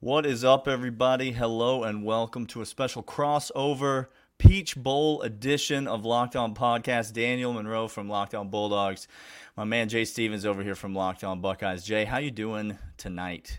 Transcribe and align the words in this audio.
What 0.00 0.26
is 0.26 0.44
up, 0.44 0.68
everybody? 0.68 1.32
Hello, 1.32 1.82
and 1.82 2.04
welcome 2.04 2.46
to 2.46 2.60
a 2.60 2.66
special 2.66 3.02
crossover 3.02 4.06
Peach 4.38 4.76
Bowl 4.76 5.22
edition 5.22 5.88
of 5.88 6.04
Locked 6.04 6.36
On 6.36 6.54
Podcast. 6.54 7.12
Daniel 7.12 7.52
Monroe 7.52 7.88
from 7.88 8.08
Locked 8.08 8.32
On 8.32 8.48
Bulldogs, 8.48 9.08
my 9.56 9.64
man 9.64 9.88
Jay 9.88 10.04
Stevens 10.04 10.46
over 10.46 10.62
here 10.62 10.76
from 10.76 10.94
Locked 10.94 11.24
On 11.24 11.40
Buckeyes. 11.40 11.82
Jay, 11.82 12.04
how 12.04 12.18
you 12.18 12.30
doing 12.30 12.78
tonight? 12.96 13.58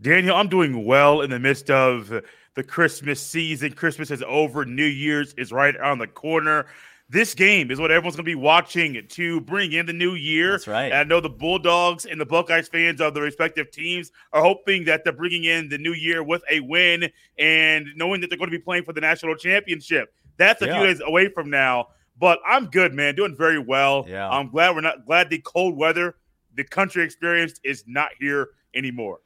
Daniel, 0.00 0.36
I'm 0.36 0.46
doing 0.46 0.84
well 0.84 1.20
in 1.20 1.30
the 1.30 1.40
midst 1.40 1.68
of 1.68 2.12
the 2.54 2.62
Christmas 2.62 3.20
season. 3.20 3.72
Christmas 3.72 4.12
is 4.12 4.22
over. 4.24 4.64
New 4.64 4.84
Year's 4.84 5.34
is 5.34 5.50
right 5.50 5.74
around 5.74 5.98
the 5.98 6.06
corner 6.06 6.66
this 7.08 7.34
game 7.34 7.70
is 7.70 7.78
what 7.78 7.90
everyone's 7.90 8.16
going 8.16 8.24
to 8.24 8.30
be 8.30 8.34
watching 8.34 9.06
to 9.08 9.40
bring 9.42 9.72
in 9.72 9.86
the 9.86 9.92
new 9.92 10.14
year. 10.14 10.52
That's 10.52 10.66
right. 10.66 10.86
And 10.86 10.94
I 10.94 11.04
know 11.04 11.20
the 11.20 11.30
Bulldogs 11.30 12.04
and 12.04 12.20
the 12.20 12.26
Buckeyes 12.26 12.68
fans 12.68 13.00
of 13.00 13.14
the 13.14 13.20
respective 13.20 13.70
teams 13.70 14.10
are 14.32 14.42
hoping 14.42 14.84
that 14.86 15.04
they're 15.04 15.12
bringing 15.12 15.44
in 15.44 15.68
the 15.68 15.78
new 15.78 15.92
year 15.92 16.22
with 16.22 16.42
a 16.50 16.60
win 16.60 17.10
and 17.38 17.86
knowing 17.94 18.20
that 18.20 18.30
they're 18.30 18.38
going 18.38 18.50
to 18.50 18.56
be 18.56 18.62
playing 18.62 18.84
for 18.84 18.92
the 18.92 19.00
national 19.00 19.36
championship. 19.36 20.12
That's 20.36 20.60
a 20.62 20.66
yeah. 20.66 20.78
few 20.78 20.86
days 20.86 21.00
away 21.04 21.28
from 21.28 21.48
now. 21.48 21.88
But 22.18 22.40
I'm 22.46 22.66
good, 22.66 22.94
man. 22.94 23.14
Doing 23.14 23.36
very 23.36 23.58
well. 23.58 24.06
Yeah. 24.08 24.28
I'm 24.28 24.50
glad 24.50 24.74
we're 24.74 24.80
not 24.80 25.04
glad 25.06 25.30
the 25.30 25.38
cold 25.38 25.76
weather 25.76 26.16
the 26.56 26.64
country 26.64 27.04
experienced 27.04 27.60
is 27.62 27.84
not 27.86 28.10
here 28.18 28.48
anymore. 28.74 29.20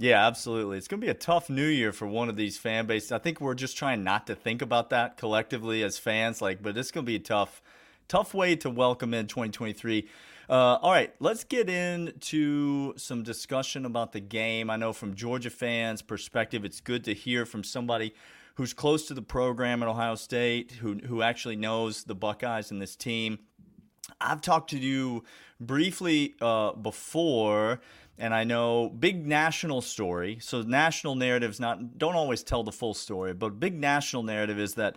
Yeah, 0.00 0.26
absolutely. 0.26 0.78
It's 0.78 0.88
going 0.88 1.02
to 1.02 1.04
be 1.04 1.10
a 1.10 1.14
tough 1.14 1.50
new 1.50 1.66
year 1.66 1.92
for 1.92 2.06
one 2.06 2.30
of 2.30 2.36
these 2.36 2.56
fan 2.56 2.86
bases. 2.86 3.12
I 3.12 3.18
think 3.18 3.38
we're 3.38 3.52
just 3.52 3.76
trying 3.76 4.02
not 4.02 4.26
to 4.28 4.34
think 4.34 4.62
about 4.62 4.88
that 4.90 5.18
collectively 5.18 5.82
as 5.82 5.98
fans. 5.98 6.40
Like, 6.40 6.62
but 6.62 6.74
it's 6.78 6.90
going 6.90 7.04
to 7.04 7.06
be 7.06 7.16
a 7.16 7.18
tough, 7.18 7.60
tough 8.08 8.32
way 8.32 8.56
to 8.56 8.70
welcome 8.70 9.12
in 9.12 9.26
2023. 9.26 10.08
Uh, 10.48 10.52
all 10.54 10.90
right, 10.90 11.12
let's 11.20 11.44
get 11.44 11.68
into 11.68 12.94
some 12.96 13.22
discussion 13.22 13.84
about 13.84 14.12
the 14.12 14.20
game. 14.20 14.70
I 14.70 14.76
know 14.76 14.94
from 14.94 15.14
Georgia 15.14 15.50
fans' 15.50 16.00
perspective, 16.00 16.64
it's 16.64 16.80
good 16.80 17.04
to 17.04 17.12
hear 17.12 17.44
from 17.44 17.62
somebody 17.62 18.14
who's 18.54 18.72
close 18.72 19.06
to 19.08 19.12
the 19.12 19.20
program 19.20 19.82
at 19.82 19.88
Ohio 19.90 20.14
State, 20.14 20.72
who 20.72 20.94
who 20.94 21.20
actually 21.20 21.56
knows 21.56 22.04
the 22.04 22.14
Buckeyes 22.14 22.70
and 22.70 22.80
this 22.80 22.96
team. 22.96 23.38
I've 24.18 24.40
talked 24.40 24.70
to 24.70 24.78
you 24.78 25.24
briefly 25.60 26.36
uh, 26.40 26.72
before 26.72 27.80
and 28.20 28.34
I 28.34 28.44
know 28.44 28.90
big 28.90 29.26
national 29.26 29.80
story. 29.80 30.38
So 30.40 30.60
national 30.60 31.14
narratives 31.14 31.58
not 31.58 31.98
don't 31.98 32.14
always 32.14 32.42
tell 32.42 32.62
the 32.62 32.70
full 32.70 32.94
story, 32.94 33.32
but 33.32 33.58
big 33.58 33.80
national 33.80 34.22
narrative 34.22 34.58
is 34.58 34.74
that 34.74 34.96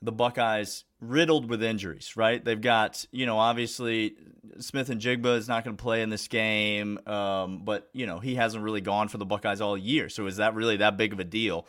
the 0.00 0.12
Buckeyes 0.12 0.84
riddled 1.00 1.48
with 1.48 1.62
injuries, 1.62 2.16
right? 2.16 2.44
They've 2.44 2.60
got, 2.60 3.06
you 3.12 3.26
know, 3.26 3.38
obviously 3.38 4.16
Smith-Njigba 4.58 5.36
is 5.36 5.46
not 5.46 5.64
going 5.64 5.76
to 5.76 5.82
play 5.82 6.02
in 6.02 6.10
this 6.10 6.26
game, 6.26 6.98
um, 7.06 7.64
but 7.64 7.88
you 7.92 8.06
know 8.06 8.18
he 8.18 8.34
hasn't 8.34 8.64
really 8.64 8.80
gone 8.80 9.08
for 9.08 9.18
the 9.18 9.26
Buckeyes 9.26 9.60
all 9.60 9.76
year. 9.76 10.08
So 10.08 10.26
is 10.26 10.38
that 10.38 10.54
really 10.54 10.78
that 10.78 10.96
big 10.96 11.12
of 11.12 11.20
a 11.20 11.24
deal? 11.24 11.66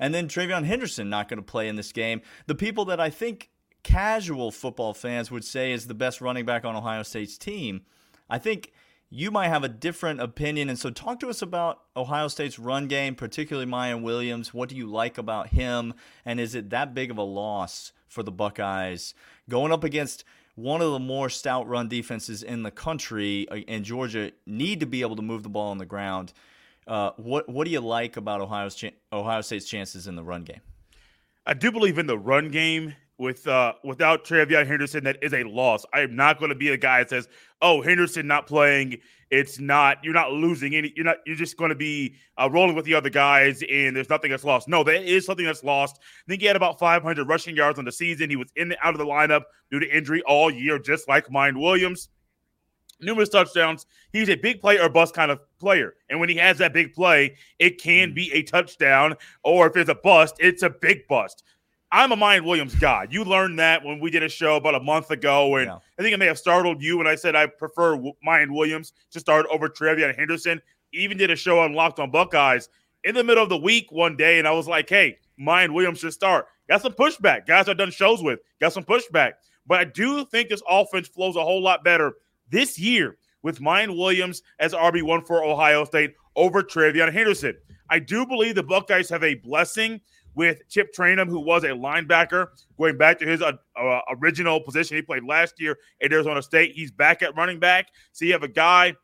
And 0.00 0.14
then 0.14 0.28
TreVeyon 0.28 0.64
Henderson 0.64 1.10
not 1.10 1.28
going 1.28 1.38
to 1.38 1.46
play 1.46 1.68
in 1.68 1.76
this 1.76 1.92
game. 1.92 2.22
The 2.46 2.54
people 2.54 2.86
that 2.86 3.00
I 3.00 3.10
think 3.10 3.50
casual 3.82 4.50
football 4.50 4.94
fans 4.94 5.30
would 5.30 5.44
say 5.44 5.72
is 5.72 5.86
the 5.86 5.94
best 5.94 6.20
running 6.20 6.46
back 6.46 6.64
on 6.64 6.74
Ohio 6.74 7.02
State's 7.02 7.36
team, 7.36 7.82
I 8.30 8.38
think 8.38 8.72
you 9.10 9.30
might 9.30 9.48
have 9.48 9.64
a 9.64 9.68
different 9.68 10.20
opinion. 10.20 10.68
And 10.68 10.78
so, 10.78 10.90
talk 10.90 11.20
to 11.20 11.28
us 11.28 11.42
about 11.42 11.80
Ohio 11.96 12.28
State's 12.28 12.58
run 12.58 12.88
game, 12.88 13.14
particularly 13.14 13.70
Miyan 13.70 14.02
Williams. 14.02 14.52
What 14.52 14.68
do 14.68 14.76
you 14.76 14.86
like 14.86 15.18
about 15.18 15.48
him? 15.48 15.94
And 16.24 16.38
is 16.38 16.54
it 16.54 16.70
that 16.70 16.94
big 16.94 17.10
of 17.10 17.18
a 17.18 17.22
loss 17.22 17.92
for 18.06 18.22
the 18.22 18.32
Buckeyes 18.32 19.14
going 19.48 19.72
up 19.72 19.84
against 19.84 20.24
one 20.54 20.82
of 20.82 20.92
the 20.92 20.98
more 20.98 21.28
stout 21.28 21.68
run 21.68 21.88
defenses 21.88 22.42
in 22.42 22.62
the 22.62 22.70
country? 22.70 23.46
And 23.50 23.82
uh, 23.82 23.84
Georgia 23.84 24.32
need 24.46 24.80
to 24.80 24.86
be 24.86 25.00
able 25.00 25.16
to 25.16 25.22
move 25.22 25.42
the 25.42 25.48
ball 25.48 25.70
on 25.70 25.78
the 25.78 25.86
ground. 25.86 26.32
Uh, 26.86 27.10
what 27.16 27.48
what 27.48 27.64
do 27.64 27.70
you 27.70 27.80
like 27.80 28.16
about 28.16 28.40
Ohio's 28.40 28.82
Ohio 29.12 29.40
State's 29.40 29.66
chances 29.66 30.06
in 30.06 30.16
the 30.16 30.24
run 30.24 30.44
game? 30.44 30.60
I 31.46 31.54
do 31.54 31.72
believe 31.72 31.98
in 31.98 32.06
the 32.06 32.18
run 32.18 32.50
game 32.50 32.94
with 33.18 33.46
uh 33.46 33.74
without 33.84 34.24
TreVeyon 34.24 34.66
Henderson, 34.66 35.04
that 35.04 35.18
is 35.22 35.34
a 35.34 35.44
loss. 35.44 35.84
I 35.92 36.00
am 36.00 36.16
not 36.16 36.38
going 36.38 36.50
to 36.50 36.54
be 36.54 36.68
the 36.70 36.78
guy 36.78 37.00
that 37.00 37.10
says, 37.10 37.28
"Oh, 37.60 37.82
Henderson 37.82 38.26
not 38.26 38.46
playing, 38.46 38.98
it's 39.30 39.58
not 39.58 40.02
you're 40.02 40.14
not 40.14 40.32
losing 40.32 40.74
any. 40.74 40.92
You're 40.96 41.04
not 41.04 41.18
you're 41.26 41.36
just 41.36 41.56
going 41.56 41.68
to 41.70 41.74
be 41.74 42.14
uh, 42.40 42.48
rolling 42.50 42.74
with 42.74 42.84
the 42.84 42.94
other 42.94 43.10
guys, 43.10 43.62
and 43.70 43.94
there's 43.94 44.08
nothing 44.08 44.30
that's 44.30 44.44
lost. 44.44 44.68
No, 44.68 44.82
there 44.82 45.02
is 45.02 45.26
something 45.26 45.44
that's 45.44 45.64
lost. 45.64 45.98
I 46.00 46.24
think 46.28 46.40
he 46.40 46.46
had 46.46 46.56
about 46.56 46.78
500 46.78 47.28
rushing 47.28 47.56
yards 47.56 47.78
on 47.78 47.84
the 47.84 47.92
season. 47.92 48.30
He 48.30 48.36
was 48.36 48.50
in 48.56 48.72
and 48.72 48.78
out 48.82 48.94
of 48.94 48.98
the 48.98 49.06
lineup 49.06 49.42
due 49.70 49.80
to 49.80 49.96
injury 49.96 50.22
all 50.22 50.50
year, 50.50 50.78
just 50.78 51.08
like 51.08 51.26
Miyan 51.26 51.60
Williams. 51.60 52.08
Numerous 53.00 53.28
touchdowns. 53.28 53.86
He's 54.12 54.28
a 54.28 54.34
big 54.34 54.60
play 54.60 54.80
or 54.80 54.88
bust 54.88 55.14
kind 55.14 55.30
of 55.30 55.38
player. 55.60 55.94
And 56.10 56.18
when 56.18 56.28
he 56.28 56.36
has 56.36 56.58
that 56.58 56.72
big 56.72 56.94
play, 56.94 57.36
it 57.60 57.80
can 57.80 58.10
mm. 58.10 58.14
be 58.14 58.32
a 58.32 58.42
touchdown. 58.42 59.14
Or 59.44 59.68
if 59.68 59.76
it's 59.76 59.90
a 59.90 59.94
bust, 59.94 60.36
it's 60.40 60.64
a 60.64 60.70
big 60.70 61.06
bust. 61.06 61.44
I'm 61.90 62.12
a 62.12 62.16
Miyan 62.16 62.44
Williams 62.44 62.74
guy. 62.74 63.06
You 63.08 63.24
learned 63.24 63.58
that 63.58 63.82
when 63.82 63.98
we 63.98 64.10
did 64.10 64.22
a 64.22 64.28
show 64.28 64.56
about 64.56 64.74
a 64.74 64.80
month 64.80 65.10
ago, 65.10 65.56
and 65.56 65.66
yeah. 65.66 65.78
I 65.98 66.02
think 66.02 66.12
it 66.12 66.18
may 66.18 66.26
have 66.26 66.38
startled 66.38 66.82
you 66.82 66.98
when 66.98 67.06
I 67.06 67.14
said 67.14 67.34
I 67.34 67.46
prefer 67.46 67.96
Miyan 67.96 68.50
Williams 68.50 68.92
to 69.12 69.20
start 69.20 69.46
over 69.50 69.68
TreVeyon 69.68 70.14
Henderson. 70.14 70.60
Even 70.92 71.16
did 71.16 71.30
a 71.30 71.36
show 71.36 71.60
on 71.60 71.72
Locked 71.72 71.98
on 71.98 72.10
Buckeyes 72.10 72.68
in 73.04 73.14
the 73.14 73.24
middle 73.24 73.42
of 73.42 73.48
the 73.48 73.56
week 73.56 73.90
one 73.90 74.16
day, 74.16 74.38
and 74.38 74.46
I 74.46 74.52
was 74.52 74.68
like, 74.68 74.88
"Hey, 74.88 75.18
Miyan 75.40 75.72
Williams 75.72 76.00
should 76.00 76.12
start." 76.12 76.46
Got 76.68 76.82
some 76.82 76.92
pushback. 76.92 77.46
Guys 77.46 77.68
I've 77.68 77.78
done 77.78 77.90
shows 77.90 78.22
with 78.22 78.40
got 78.60 78.74
some 78.74 78.84
pushback, 78.84 79.34
but 79.66 79.78
I 79.78 79.84
do 79.84 80.26
think 80.26 80.50
this 80.50 80.62
offense 80.68 81.08
flows 81.08 81.36
a 81.36 81.42
whole 81.42 81.62
lot 81.62 81.84
better 81.84 82.14
this 82.50 82.78
year 82.78 83.16
with 83.42 83.60
Miyan 83.60 83.96
Williams 83.96 84.42
as 84.58 84.74
RB 84.74 85.02
one 85.02 85.24
for 85.24 85.42
Ohio 85.42 85.84
State 85.84 86.14
over 86.36 86.62
TreVeyon 86.62 87.12
Henderson. 87.12 87.56
I 87.90 87.98
do 87.98 88.26
believe 88.26 88.54
the 88.54 88.62
Buckeyes 88.62 89.08
have 89.08 89.24
a 89.24 89.34
blessing 89.34 90.00
with 90.38 90.62
Chip 90.68 90.94
Trayanum, 90.94 91.28
who 91.28 91.40
was 91.40 91.64
a 91.64 91.70
linebacker, 91.70 92.46
going 92.78 92.96
back 92.96 93.18
to 93.18 93.26
his 93.26 93.42
uh, 93.42 93.54
uh, 93.76 94.00
original 94.22 94.60
position 94.60 94.96
he 94.96 95.02
played 95.02 95.24
last 95.24 95.60
year 95.60 95.76
at 96.00 96.12
Arizona 96.12 96.40
State. 96.40 96.74
He's 96.76 96.92
back 96.92 97.22
at 97.22 97.36
running 97.36 97.58
back. 97.58 97.88
So 98.12 98.24
you 98.24 98.32
have 98.34 98.44
a 98.44 98.48
guy, 98.48 98.94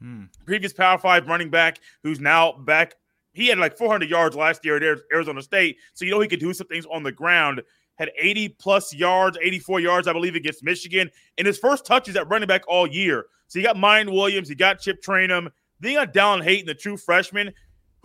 hmm. 0.00 0.26
previous 0.46 0.72
Power 0.72 0.96
Five 0.96 1.26
running 1.26 1.50
back, 1.50 1.80
who's 2.04 2.20
now 2.20 2.52
back. 2.52 2.94
He 3.32 3.48
had 3.48 3.58
like 3.58 3.76
400 3.76 4.08
yards 4.08 4.36
last 4.36 4.64
year 4.64 4.76
at 4.76 4.98
Arizona 5.12 5.42
State. 5.42 5.78
So 5.94 6.04
you 6.04 6.12
know 6.12 6.20
he 6.20 6.28
could 6.28 6.38
do 6.38 6.54
some 6.54 6.68
things 6.68 6.86
on 6.86 7.02
the 7.02 7.10
ground. 7.10 7.60
Had 7.96 8.12
80 8.16 8.50
plus 8.50 8.94
yards, 8.94 9.36
84 9.42 9.80
yards, 9.80 10.06
I 10.06 10.12
believe, 10.12 10.36
against 10.36 10.62
Michigan. 10.62 11.10
And 11.38 11.46
his 11.46 11.58
first 11.58 11.84
touches 11.84 12.14
at 12.14 12.28
running 12.28 12.46
back 12.46 12.62
all 12.68 12.86
year. 12.86 13.26
So 13.48 13.58
you 13.58 13.64
got 13.64 13.74
Miyan 13.74 14.12
Williams, 14.12 14.48
you 14.48 14.54
got 14.54 14.78
Chip 14.78 15.02
Trayanum. 15.02 15.50
Then 15.80 15.92
you 15.92 15.98
got 15.98 16.14
Dallan 16.14 16.44
Hayden, 16.44 16.66
the 16.66 16.74
true 16.74 16.96
freshman 16.96 17.52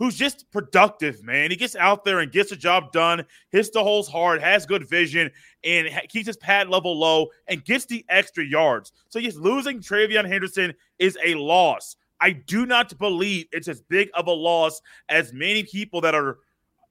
who's 0.00 0.16
just 0.16 0.50
productive, 0.50 1.22
man. 1.22 1.50
He 1.50 1.56
gets 1.56 1.76
out 1.76 2.04
there 2.04 2.20
and 2.20 2.32
gets 2.32 2.50
the 2.50 2.56
job 2.56 2.90
done, 2.90 3.22
hits 3.50 3.68
the 3.68 3.84
holes 3.84 4.08
hard, 4.08 4.40
has 4.40 4.64
good 4.64 4.88
vision, 4.88 5.30
and 5.62 5.88
keeps 6.08 6.26
his 6.26 6.38
pad 6.38 6.70
level 6.70 6.98
low 6.98 7.28
and 7.46 7.62
gets 7.64 7.84
the 7.84 8.04
extra 8.08 8.44
yards. 8.44 8.92
So, 9.10 9.18
yes, 9.18 9.36
losing 9.36 9.78
TreVeyon 9.80 10.26
Henderson 10.26 10.72
is 10.98 11.18
a 11.22 11.34
loss. 11.34 11.96
I 12.18 12.32
do 12.32 12.64
not 12.64 12.96
believe 12.98 13.46
it's 13.52 13.68
as 13.68 13.82
big 13.82 14.08
of 14.14 14.26
a 14.26 14.32
loss 14.32 14.80
as 15.10 15.34
many 15.34 15.62
people 15.64 16.00
that 16.00 16.14
are 16.14 16.38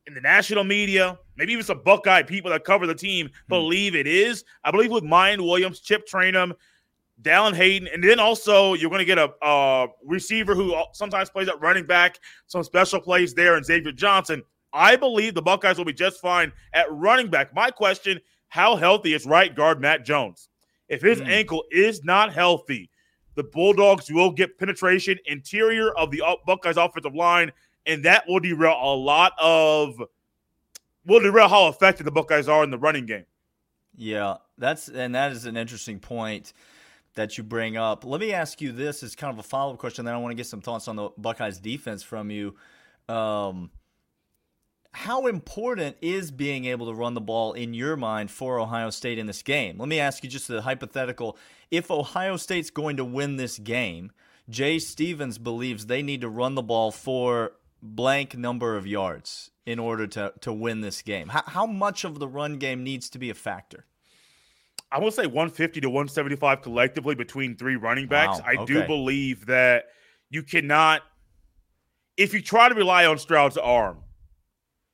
in 0.06 0.14
the 0.14 0.22
national 0.22 0.64
media, 0.64 1.18
maybe 1.36 1.54
even 1.54 1.66
some 1.66 1.82
Buckeye 1.84 2.24
people 2.24 2.52
that 2.52 2.64
cover 2.64 2.86
the 2.86 2.96
team 2.96 3.28
hmm. 3.28 3.32
believe 3.50 3.96
it 3.96 4.06
is. 4.06 4.44
I 4.64 4.70
believe 4.70 4.92
with 4.92 5.04
Miyan 5.04 5.42
Williams, 5.42 5.80
Chip 5.80 6.08
Trayanum, 6.08 6.54
Dallan 7.22 7.54
Hayden, 7.54 7.88
and 7.94 8.04
then 8.04 8.20
also 8.20 8.74
you're 8.74 8.90
going 8.90 9.00
to 9.00 9.06
get 9.06 9.18
a, 9.18 9.30
a, 9.42 9.88
receiver 10.06 10.56
who 10.56 10.76
sometimes 10.94 11.30
plays 11.30 11.50
at 11.50 11.60
running 11.60 11.86
back, 11.86 12.20
some 12.48 12.64
special 12.64 13.02
plays 13.02 13.34
there, 13.34 13.56
and 13.56 13.66
Xavier 13.66 13.92
Johnson. 13.92 14.42
I 14.72 14.96
believe 14.96 15.34
the 15.34 15.42
Buckeyes 15.42 15.78
will 15.78 15.86
be 15.86 15.94
just 15.94 16.22
fine 16.22 16.52
at 16.74 16.92
running 16.92 17.30
back. 17.30 17.54
My 17.54 17.72
question: 17.72 18.20
How 18.48 18.76
healthy 18.76 19.14
is 19.14 19.26
right 19.26 19.54
guard 19.54 19.82
Matt 19.82 20.06
Jones? 20.06 20.50
If 20.88 21.02
his 21.02 21.20
mm. 21.20 21.28
ankle 21.28 21.66
is 21.72 22.04
not 22.04 22.34
healthy, 22.34 22.90
the 23.36 23.44
Bulldogs 23.44 24.12
will 24.12 24.32
get 24.32 24.58
penetration 24.58 25.18
interior 25.26 25.92
of 25.92 26.12
the 26.12 26.24
Buckeyes 26.46 26.78
offensive 26.78 27.16
line, 27.16 27.52
and 27.86 28.04
that 28.06 28.28
will 28.28 28.40
derail 28.40 28.78
a 28.82 28.96
lot 28.96 29.34
of 29.40 30.02
will 31.06 31.20
derail 31.20 31.50
how 31.50 31.68
effective 31.68 32.06
the 32.06 32.12
Buckeyes 32.12 32.48
are 32.48 32.64
in 32.64 32.72
the 32.72 32.78
running 32.78 33.06
game. 33.06 33.26
Yeah, 33.96 34.38
that's 34.58 34.88
and 34.88 35.16
that 35.16 35.34
is 35.34 35.46
an 35.46 35.58
interesting 35.58 36.00
point 36.00 36.54
that 37.20 37.38
you 37.38 37.44
bring 37.44 37.76
up. 37.76 38.06
Let 38.06 38.22
me 38.22 38.32
ask 38.32 38.62
you 38.62 38.72
this 38.72 39.04
as 39.04 39.14
kind 39.14 39.34
of 39.34 39.40
a 39.40 39.44
follow 39.44 39.74
up 39.74 39.78
question. 39.78 40.06
Then 40.06 40.14
I 40.14 40.18
want 40.18 40.32
to 40.32 40.36
get 40.36 40.46
some 40.46 40.62
thoughts 40.62 40.88
on 40.88 40.96
the 40.96 41.10
Buckeyes 41.18 41.60
defense 41.60 42.02
from 42.02 42.32
you. 42.32 42.56
Um, 43.10 43.72
how 44.94 45.28
important 45.28 45.98
is 46.02 46.32
being 46.32 46.64
able 46.64 46.86
to 46.88 46.94
run 46.94 47.16
the 47.16 47.22
ball 47.22 47.52
in 47.52 47.74
your 47.74 47.98
mind 47.98 48.32
for 48.32 48.58
Ohio 48.58 48.90
State 48.90 49.18
in 49.18 49.28
this 49.28 49.44
game? 49.44 49.78
Let 49.78 49.90
me 49.90 50.00
ask 50.00 50.24
you 50.24 50.30
just 50.30 50.50
a 50.50 50.62
hypothetical. 50.62 51.38
If 51.70 51.92
Ohio 51.92 52.38
State's 52.38 52.70
going 52.70 52.96
to 52.96 53.04
win 53.04 53.36
this 53.36 53.60
game, 53.60 54.14
Jay 54.50 54.80
Stevens 54.80 55.38
believes 55.38 55.88
they 55.88 56.02
need 56.02 56.22
to 56.22 56.30
run 56.30 56.56
the 56.56 56.64
ball 56.64 56.90
for 56.90 57.52
blank 57.84 58.38
number 58.38 58.78
of 58.78 58.88
yards 58.88 59.52
in 59.66 59.78
order 59.78 60.08
to, 60.08 60.32
to 60.40 60.54
win 60.54 60.80
this 60.80 61.02
game. 61.02 61.28
How, 61.28 61.44
how 61.46 61.66
much 61.66 62.06
of 62.06 62.18
the 62.18 62.30
run 62.30 62.60
game 62.60 62.86
needs 62.86 63.10
to 63.10 63.20
be 63.20 63.30
a 63.30 63.36
factor? 63.36 63.86
I 64.92 65.00
will 65.00 65.12
say 65.12 65.28
150 65.28 65.82
to 65.82 65.90
175 65.90 66.62
collectively 66.62 67.16
between 67.16 67.56
three 67.56 67.76
running 67.76 68.08
backs. 68.08 68.40
Wow, 68.40 68.46
I 68.48 68.66
do 68.66 68.86
believe 68.86 69.46
that 69.46 69.86
you 70.30 70.44
cannot. 70.44 71.02
if 72.18 72.34
you 72.34 72.42
try 72.42 72.70
to 72.70 72.76
rely 72.76 73.06
on 73.06 73.18
Stroud's 73.18 73.58
arm 73.58 74.00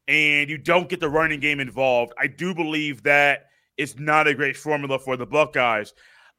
and 0.07 0.49
you 0.49 0.57
don't 0.57 0.89
get 0.89 0.99
the 0.99 1.09
running 1.09 1.39
game 1.39 1.59
involved, 1.59 2.13
I 2.19 2.27
do 2.27 2.53
believe 2.53 3.03
that 3.03 3.47
it's 3.77 3.97
not 3.97 4.27
a 4.27 4.33
great 4.33 4.55
formula 4.57 4.99
for 4.99 5.17
the 5.17 5.25
Buckeyes. 5.25 5.93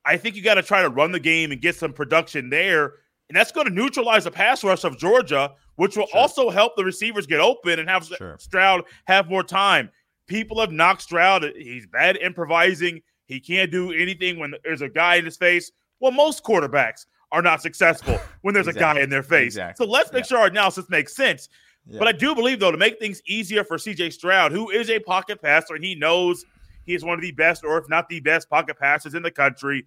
I 0.05 0.17
think 0.17 0.37
you 0.37 0.43
got 0.43 0.55
to 0.55 0.63
try 0.63 0.83
to 0.83 0.89
run 0.89 1.13
the 1.13 1.21
game 1.21 1.51
and 1.51 1.61
get 1.61 1.75
some 1.75 1.93
production 1.93 2.49
there. 2.51 2.95
And 3.29 3.37
that's 3.37 3.51
going 3.51 3.67
to 3.67 3.73
neutralize 3.73 4.25
the 4.25 4.31
pass 4.31 4.63
rush 4.63 4.85
of 4.85 4.97
Georgia, 4.99 5.53
which 5.75 5.97
will 5.97 6.07
sure. 6.07 6.21
also 6.21 6.49
help 6.49 6.77
the 6.77 6.85
receivers 6.85 7.27
get 7.27 7.41
open 7.41 7.81
and 7.81 7.89
have 7.89 8.07
sure. 8.07 8.37
Stroud 8.39 8.85
have 9.07 9.29
more 9.29 9.43
time. 9.43 9.91
People 10.29 10.61
have 10.61 10.71
knocked 10.71 11.03
Stroud. 11.03 11.45
He's 11.57 11.87
bad 11.87 12.17
improvising. 12.19 13.03
He 13.27 13.41
can't 13.41 13.71
do 13.71 13.93
anything 13.93 14.39
when 14.39 14.55
there's 14.65 14.83
a 14.83 14.89
guy 14.89 15.17
in 15.17 15.25
his 15.25 15.37
face. 15.37 15.71
Well, 16.01 16.13
most 16.13 16.43
quarterbacks 16.43 17.07
are 17.33 17.43
not 17.43 17.61
successful 17.61 18.19
when 18.43 18.55
there's 18.55 18.69
exactly. 18.69 18.91
a 18.91 18.95
guy 18.95 19.01
in 19.03 19.11
their 19.11 19.23
face. 19.23 19.55
Exactly. 19.55 19.85
So 19.85 19.91
let's 19.91 20.13
make 20.13 20.25
yeah. 20.25 20.29
sure 20.29 20.39
our 20.39 20.47
analysis 20.47 20.89
makes 20.89 21.15
sense. 21.15 21.49
Yeah. 21.87 21.99
But 21.99 22.09
I 22.09 22.13
do 22.13 22.35
believe, 22.35 22.61
though, 22.61 22.73
to 22.73 22.79
make 22.79 22.99
things 22.99 23.23
easier 23.27 23.65
for 23.65 23.77
CJ 23.77 24.13
Stroud, 24.13 24.53
who 24.53 24.71
is 24.71 24.91
a 24.91 24.99
pocket 24.99 25.41
passer 25.41 25.75
and 25.75 25.85
he 25.85 25.95
knows 25.95 26.45
he 26.85 26.95
is 26.95 27.05
one 27.05 27.15
of 27.15 27.21
the 27.21 27.33
best, 27.33 27.65
or 27.65 27.79
if 27.79 27.89
not 27.89 28.09
the 28.09 28.21
best, 28.21 28.49
pocket 28.49 28.79
passers 28.79 29.15
in 29.15 29.23
the 29.23 29.31
country, 29.31 29.87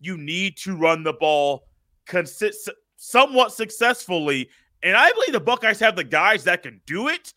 you 0.00 0.16
need 0.16 0.56
to 0.58 0.76
run 0.76 1.02
the 1.02 1.12
ball 1.12 1.64
consist- 2.06 2.70
somewhat 2.96 3.52
successfully. 3.52 4.48
And 4.82 4.96
I 4.96 5.10
believe 5.12 5.32
the 5.32 5.40
Buckeyes 5.40 5.80
have 5.80 5.96
the 5.96 6.04
guys 6.04 6.44
that 6.44 6.62
can 6.62 6.80
do 6.86 7.08
it. 7.08 7.32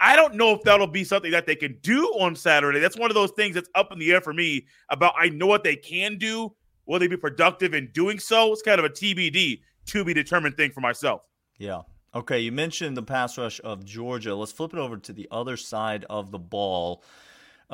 I 0.00 0.16
don't 0.16 0.34
know 0.34 0.54
if 0.54 0.62
that'll 0.62 0.86
be 0.86 1.04
something 1.04 1.30
that 1.30 1.46
they 1.46 1.56
can 1.56 1.78
do 1.82 2.06
on 2.18 2.34
Saturday. 2.36 2.80
That's 2.80 2.98
one 2.98 3.10
of 3.10 3.14
those 3.14 3.30
things 3.32 3.54
that's 3.54 3.68
up 3.74 3.92
in 3.92 3.98
the 3.98 4.12
air 4.12 4.20
for 4.20 4.32
me 4.32 4.66
about 4.90 5.14
I 5.16 5.28
know 5.28 5.46
what 5.46 5.64
they 5.64 5.76
can 5.76 6.18
do. 6.18 6.54
Will 6.86 6.98
they 6.98 7.06
be 7.06 7.16
productive 7.16 7.74
in 7.74 7.90
doing 7.92 8.18
so? 8.18 8.52
It's 8.52 8.62
kind 8.62 8.78
of 8.78 8.84
a 8.84 8.90
TBD, 8.90 9.60
to 9.86 10.04
be 10.04 10.14
determined 10.14 10.56
thing 10.56 10.70
for 10.70 10.80
myself. 10.80 11.22
Yeah. 11.58 11.82
Okay, 12.14 12.40
you 12.40 12.52
mentioned 12.52 12.96
the 12.96 13.02
pass 13.02 13.36
rush 13.38 13.60
of 13.64 13.84
Georgia. 13.84 14.34
Let's 14.34 14.52
flip 14.52 14.72
it 14.72 14.78
over 14.78 14.96
to 14.98 15.12
the 15.12 15.26
other 15.30 15.56
side 15.56 16.04
of 16.08 16.30
the 16.30 16.38
ball. 16.38 17.02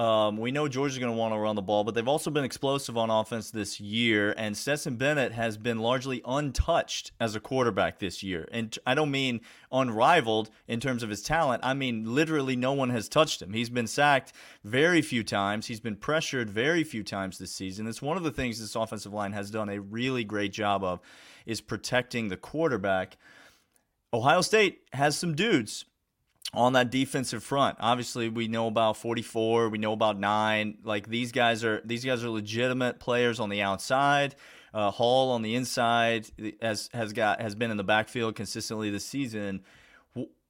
Um, 0.00 0.38
we 0.38 0.50
know 0.50 0.66
Georgia's 0.66 0.98
going 0.98 1.12
to 1.12 1.18
want 1.18 1.34
to 1.34 1.38
run 1.38 1.56
the 1.56 1.60
ball, 1.60 1.84
but 1.84 1.94
they've 1.94 2.08
also 2.08 2.30
been 2.30 2.42
explosive 2.42 2.96
on 2.96 3.10
offense 3.10 3.50
this 3.50 3.80
year. 3.80 4.34
And 4.38 4.56
Stetson 4.56 4.96
Bennett 4.96 5.32
has 5.32 5.58
been 5.58 5.78
largely 5.78 6.22
untouched 6.24 7.12
as 7.20 7.34
a 7.34 7.40
quarterback 7.40 7.98
this 7.98 8.22
year. 8.22 8.48
And 8.50 8.78
I 8.86 8.94
don't 8.94 9.10
mean 9.10 9.42
unrivaled 9.70 10.48
in 10.66 10.80
terms 10.80 11.02
of 11.02 11.10
his 11.10 11.20
talent. 11.20 11.60
I 11.62 11.74
mean 11.74 12.14
literally 12.14 12.56
no 12.56 12.72
one 12.72 12.88
has 12.88 13.10
touched 13.10 13.42
him. 13.42 13.52
He's 13.52 13.68
been 13.68 13.86
sacked 13.86 14.32
very 14.64 15.02
few 15.02 15.22
times. 15.22 15.66
He's 15.66 15.80
been 15.80 15.96
pressured 15.96 16.48
very 16.48 16.82
few 16.82 17.02
times 17.02 17.36
this 17.36 17.52
season. 17.52 17.86
It's 17.86 18.00
one 18.00 18.16
of 18.16 18.22
the 18.22 18.32
things 18.32 18.58
this 18.58 18.76
offensive 18.76 19.12
line 19.12 19.32
has 19.32 19.50
done 19.50 19.68
a 19.68 19.82
really 19.82 20.24
great 20.24 20.54
job 20.54 20.82
of 20.82 21.00
is 21.44 21.60
protecting 21.60 22.28
the 22.28 22.38
quarterback. 22.38 23.18
Ohio 24.14 24.40
State 24.40 24.80
has 24.94 25.18
some 25.18 25.34
dudes 25.34 25.84
on 26.52 26.72
that 26.72 26.90
defensive 26.90 27.42
front. 27.42 27.76
Obviously, 27.80 28.28
we 28.28 28.48
know 28.48 28.66
about 28.66 28.96
44, 28.96 29.68
we 29.68 29.78
know 29.78 29.92
about 29.92 30.18
9. 30.18 30.78
Like 30.84 31.08
these 31.08 31.32
guys 31.32 31.64
are 31.64 31.80
these 31.84 32.04
guys 32.04 32.24
are 32.24 32.30
legitimate 32.30 32.98
players 32.98 33.40
on 33.40 33.48
the 33.48 33.62
outside. 33.62 34.34
Uh, 34.72 34.90
Hall 34.90 35.32
on 35.32 35.42
the 35.42 35.54
inside 35.54 36.28
has 36.62 36.88
has 36.92 37.12
got 37.12 37.40
has 37.40 37.54
been 37.54 37.70
in 37.70 37.76
the 37.76 37.84
backfield 37.84 38.36
consistently 38.36 38.90
this 38.90 39.04
season. 39.04 39.62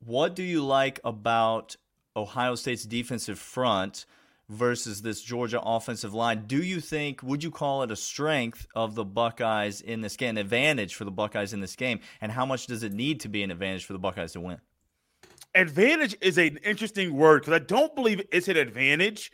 what 0.04 0.34
do 0.34 0.42
you 0.42 0.64
like 0.64 1.00
about 1.04 1.76
Ohio 2.16 2.54
State's 2.54 2.84
defensive 2.84 3.38
front 3.38 4.06
versus 4.48 5.02
this 5.02 5.22
Georgia 5.22 5.60
offensive 5.60 6.12
line? 6.12 6.44
Do 6.46 6.62
you 6.62 6.80
think 6.80 7.22
would 7.22 7.42
you 7.42 7.50
call 7.50 7.82
it 7.82 7.90
a 7.90 7.96
strength 7.96 8.66
of 8.74 8.94
the 8.94 9.04
Buckeyes 9.04 9.80
in 9.80 10.00
this 10.00 10.16
game, 10.16 10.30
an 10.30 10.38
advantage 10.38 10.94
for 10.94 11.04
the 11.04 11.10
Buckeyes 11.10 11.52
in 11.52 11.60
this 11.60 11.76
game, 11.76 12.00
and 12.20 12.32
how 12.32 12.44
much 12.44 12.66
does 12.66 12.82
it 12.82 12.92
need 12.92 13.20
to 13.20 13.28
be 13.28 13.42
an 13.42 13.50
advantage 13.50 13.84
for 13.84 13.92
the 13.92 13.98
Buckeyes 13.98 14.32
to 14.32 14.40
win? 14.40 14.60
Advantage 15.54 16.16
is 16.20 16.38
an 16.38 16.58
interesting 16.58 17.14
word 17.14 17.42
because 17.42 17.54
I 17.54 17.64
don't 17.64 17.94
believe 17.94 18.22
it's 18.32 18.48
an 18.48 18.56
advantage. 18.56 19.30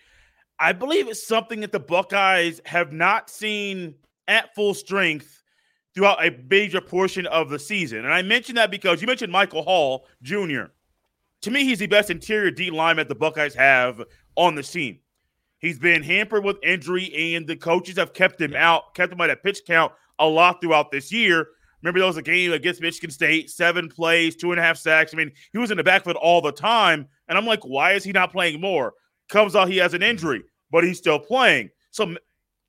I 0.59 0.73
believe 0.73 1.09
it's 1.09 1.27
something 1.27 1.61
that 1.61 1.73
the 1.73 1.81
Buckeyes 1.81 2.61
have 2.65 2.93
not 2.93 3.29
seen 3.29 3.95
at 4.29 4.55
full 4.55 4.75
strength 4.75 5.43
throughout 5.95 6.25
a 6.25 6.37
major 6.51 6.81
portion 6.81 7.27
of 7.27 7.51
the 7.51 7.59
season. 7.59 7.99
And 7.99 8.13
I 8.13 8.23
mention 8.23 8.55
that 8.57 8.71
because 8.71 9.01
you 9.01 9.07
mentioned 9.07 9.33
Michael 9.33 9.63
Hall 9.63 10.07
Jr. 10.23 10.65
To 11.43 11.51
me, 11.51 11.65
he's 11.65 11.79
the 11.79 11.87
best 11.87 12.11
interior 12.11 12.51
D 12.51 12.71
lineman 12.71 13.09
the 13.09 13.15
Buckeyes 13.15 13.55
have 13.55 14.03
on 14.37 14.55
the 14.55 14.63
team. 14.63 14.99
He's 15.59 15.79
been 15.79 16.03
hampered 16.03 16.45
with 16.45 16.59
injury, 16.63 17.35
and 17.35 17.47
the 17.47 17.57
coaches 17.57 17.97
have 17.97 18.13
kept 18.13 18.41
him 18.41 18.55
out, 18.55 18.95
kept 18.95 19.13
him 19.13 19.21
at 19.21 19.31
a 19.31 19.37
pitch 19.37 19.61
count 19.67 19.93
a 20.19 20.27
lot 20.27 20.61
throughout 20.61 20.91
this 20.91 21.11
year. 21.11 21.49
Remember, 21.87 22.01
there 22.01 22.09
was 22.09 22.17
a 22.17 22.23
game 22.23 22.53
against 22.53 22.81
Michigan 22.81 23.11
State, 23.11 23.49
seven 23.49 23.89
plays, 23.89 24.35
two 24.35 24.51
and 24.51 24.59
a 24.59 24.63
half 24.63 24.77
sacks. 24.77 25.15
I 25.15 25.17
mean, 25.17 25.31
he 25.53 25.59
was 25.59 25.71
in 25.71 25.77
the 25.77 25.85
backfield 25.85 26.17
all 26.17 26.41
the 26.41 26.51
time. 26.51 27.07
And 27.29 27.39
I'm 27.39 27.47
like, 27.47 27.65
why 27.65 27.93
is 27.93 28.03
he 28.03 28.11
not 28.11 28.33
playing 28.33 28.61
more? 28.61 28.95
Comes 29.29 29.55
out 29.55 29.69
he 29.69 29.77
has 29.77 29.95
an 29.95 30.03
injury, 30.03 30.43
but 30.73 30.83
he's 30.83 30.99
still 30.99 31.21
playing. 31.21 31.71
So 31.93 32.17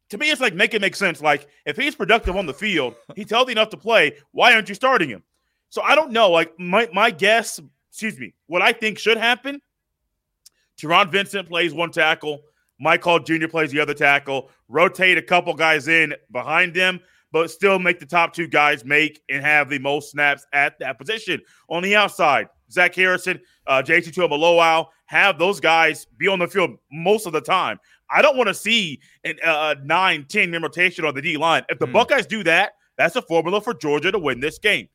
to 0.10 0.18
me, 0.19 0.30
it's 0.30 0.40
like 0.40 0.54
make 0.54 0.75
it 0.75 0.81
make 0.81 0.96
sense. 0.96 1.19
Like, 1.19 1.48
if 1.66 1.75
he's 1.75 1.96
productive 1.96 2.36
on 2.36 2.46
the 2.46 2.54
field, 2.54 2.94
he's 3.16 3.31
healthy 3.31 3.54
enough 3.54 3.69
to 3.69 3.78
play, 3.78 4.18
why 4.34 4.54
aren't 4.54 4.69
you 4.69 4.75
starting 4.75 5.10
him? 5.10 5.24
So 5.70 5.81
I 5.81 5.96
don't 5.96 6.12
know. 6.12 6.30
Like, 6.30 6.58
my, 6.60 6.88
my 6.94 7.10
guess, 7.10 7.60
excuse 7.90 8.20
me, 8.20 8.36
what 8.46 8.62
I 8.62 8.72
think 8.72 9.00
should 9.00 9.18
happen 9.18 9.62
Taron 10.78 11.12
Vincent 11.12 11.50
plays 11.50 11.74
one 11.74 11.92
tackle. 11.92 12.42
Mike 12.80 13.04
Hall 13.04 13.20
Jr. 13.20 13.48
plays 13.48 13.72
the 13.72 13.80
other 13.80 13.96
tackle. 13.96 14.52
Rotate 14.68 15.18
a 15.18 15.22
couple 15.22 15.54
guys 15.56 15.88
in 15.88 16.13
behind 16.31 16.75
him 16.75 17.00
but 17.31 17.51
still 17.51 17.79
make 17.79 18.00
the 18.00 18.06
top 18.06 18.33
two 18.33 18.47
guys 18.47 18.85
make 18.85 19.21
and 19.29 19.44
have 19.44 19.69
the 19.69 19.79
most 19.79 20.12
snaps 20.12 20.45
at 20.53 20.79
that 20.79 20.97
position. 20.97 21.41
On 21.69 21.83
the 21.83 21.95
outside, 21.95 22.47
Zach 22.71 22.95
Harrison, 22.95 23.39
uh, 23.68 23.81
JT 23.85 24.13
Tuimoloau, 24.13 24.88
have 25.06 25.39
those 25.39 25.59
guys 25.59 26.06
be 26.18 26.27
on 26.27 26.39
the 26.39 26.47
field 26.47 26.71
most 26.91 27.25
of 27.25 27.33
the 27.33 27.41
time. 27.41 27.79
I 28.09 28.21
don't 28.21 28.38
want 28.38 28.47
to 28.47 28.53
see 28.53 29.01
a 29.25 29.35
uh, 29.45 29.75
9 29.83 30.25
10 30.27 30.51
rotation 30.62 31.06
on 31.06 31.15
the 31.15 31.21
D 31.21 31.38
line. 31.38 31.63
If 31.69 31.79
the 31.79 31.88
mm. 31.88 31.94
Buckeyes 31.94 32.25
do 32.25 32.44
that, 32.44 32.74
that's 32.97 33.15
a 33.15 33.21
formula 33.21 33.62
for 33.62 33.74
Georgia 33.74 34.12
to 34.12 34.19
win 34.19 34.39
this 34.39 34.59
game. 34.59 34.88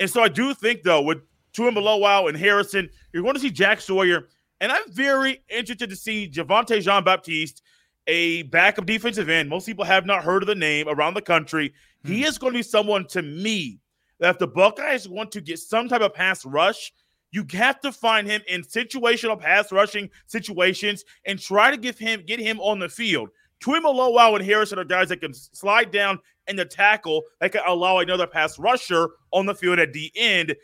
And 0.00 0.10
so 0.10 0.22
I 0.22 0.28
do 0.28 0.54
think, 0.54 0.82
though, 0.82 1.02
with 1.02 1.18
Tuimoloau 1.52 2.28
and 2.28 2.36
Harrison, 2.36 2.88
you're 3.12 3.22
going 3.22 3.34
to 3.34 3.40
see 3.40 3.50
Jack 3.50 3.80
Sawyer. 3.80 4.28
And 4.60 4.72
I'm 4.72 4.90
very 4.90 5.42
interested 5.48 5.90
to 5.90 5.96
see 5.96 6.28
Javontae 6.28 6.82
Jean 6.82 7.04
Baptiste 7.04 7.62
a 8.06 8.42
backup 8.44 8.86
defensive 8.86 9.28
end. 9.28 9.48
Most 9.48 9.66
people 9.66 9.84
have 9.84 10.06
not 10.06 10.24
heard 10.24 10.42
of 10.42 10.46
the 10.46 10.54
name 10.54 10.88
around 10.88 11.14
the 11.14 11.22
country. 11.22 11.72
Hmm. 12.04 12.12
He 12.12 12.24
is 12.24 12.38
going 12.38 12.52
to 12.52 12.58
be 12.58 12.62
someone 12.62 13.06
to 13.08 13.22
me 13.22 13.80
that 14.20 14.30
if 14.30 14.38
the 14.38 14.46
Buckeyes 14.46 15.08
want 15.08 15.32
to 15.32 15.40
get 15.40 15.58
some 15.58 15.88
type 15.88 16.02
of 16.02 16.14
pass 16.14 16.44
rush, 16.44 16.92
you 17.30 17.44
have 17.52 17.80
to 17.80 17.90
find 17.90 18.28
him 18.28 18.42
in 18.46 18.62
situational 18.62 19.38
pass 19.38 19.72
rushing 19.72 20.08
situations 20.26 21.04
and 21.26 21.38
try 21.38 21.70
to 21.70 21.76
give 21.76 21.98
him 21.98 22.22
get 22.24 22.38
him 22.38 22.60
on 22.60 22.78
the 22.78 22.88
field. 22.88 23.30
Tuimoloau 23.60 24.36
and 24.36 24.44
Harrison 24.44 24.78
are 24.78 24.84
guys 24.84 25.08
that 25.08 25.20
can 25.20 25.34
slide 25.34 25.90
down 25.90 26.18
in 26.46 26.56
the 26.56 26.64
tackle 26.64 27.22
that 27.40 27.52
can 27.52 27.62
allow 27.66 27.98
another 27.98 28.26
pass 28.26 28.58
rusher 28.58 29.08
on 29.32 29.46
the 29.46 29.54
field 29.54 29.78
at 29.78 29.92
the 29.92 30.12
end. 30.14 30.54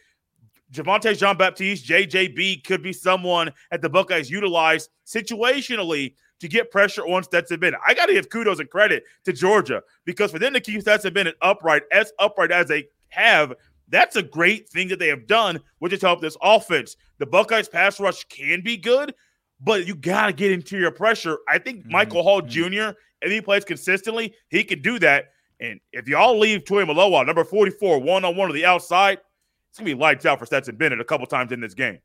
Javontae 0.72 1.18
Jean 1.18 1.36
Baptiste, 1.36 1.86
JJB 1.86 2.62
could 2.62 2.82
be 2.82 2.92
someone 2.92 3.50
that 3.72 3.82
the 3.82 3.88
Buckeyes 3.88 4.30
utilize 4.30 4.88
situationally 5.04 6.14
to 6.40 6.48
get 6.48 6.70
pressure 6.70 7.02
on 7.02 7.22
Stetson 7.22 7.60
Bennett. 7.60 7.80
I 7.86 7.94
got 7.94 8.06
to 8.06 8.12
give 8.12 8.30
kudos 8.30 8.58
and 8.58 8.68
credit 8.68 9.04
to 9.24 9.32
Georgia 9.32 9.82
because 10.04 10.30
for 10.30 10.38
them 10.38 10.52
to 10.54 10.60
keep 10.60 10.80
Stetson 10.80 11.12
Bennett 11.12 11.36
upright, 11.42 11.82
as 11.92 12.12
upright 12.18 12.50
as 12.50 12.66
they 12.66 12.88
have, 13.08 13.54
that's 13.88 14.16
a 14.16 14.22
great 14.22 14.68
thing 14.68 14.88
that 14.88 14.98
they 14.98 15.08
have 15.08 15.26
done, 15.26 15.60
which 15.78 15.92
has 15.92 16.02
helped 16.02 16.22
this 16.22 16.36
offense. 16.42 16.96
The 17.18 17.26
Buckeyes 17.26 17.68
pass 17.68 18.00
rush 18.00 18.24
can 18.24 18.62
be 18.62 18.76
good, 18.76 19.14
but 19.60 19.86
you 19.86 19.94
got 19.94 20.26
to 20.26 20.32
get 20.32 20.52
interior 20.52 20.90
pressure. 20.90 21.38
I 21.48 21.58
think 21.58 21.80
mm-hmm. 21.80 21.92
Michael 21.92 22.22
Hall 22.22 22.40
mm-hmm. 22.40 22.92
Jr., 22.92 22.98
if 23.22 23.30
he 23.30 23.40
plays 23.40 23.64
consistently, 23.64 24.34
he 24.48 24.64
can 24.64 24.80
do 24.80 24.98
that. 25.00 25.32
And 25.60 25.78
if 25.92 26.08
y'all 26.08 26.38
leave 26.38 26.64
Tuimoloau, 26.64 27.26
number 27.26 27.44
44, 27.44 27.98
one 27.98 28.24
on 28.24 28.34
one 28.34 28.48
to 28.48 28.54
the 28.54 28.64
outside, 28.64 29.18
it's 29.68 29.78
going 29.78 29.90
to 29.90 29.94
be 29.94 30.00
lights 30.00 30.24
out 30.24 30.38
for 30.38 30.46
Stetson 30.46 30.76
Bennett 30.76 31.00
a 31.00 31.04
couple 31.04 31.26
times 31.26 31.52
in 31.52 31.60
this 31.60 31.74
game. 31.74 31.98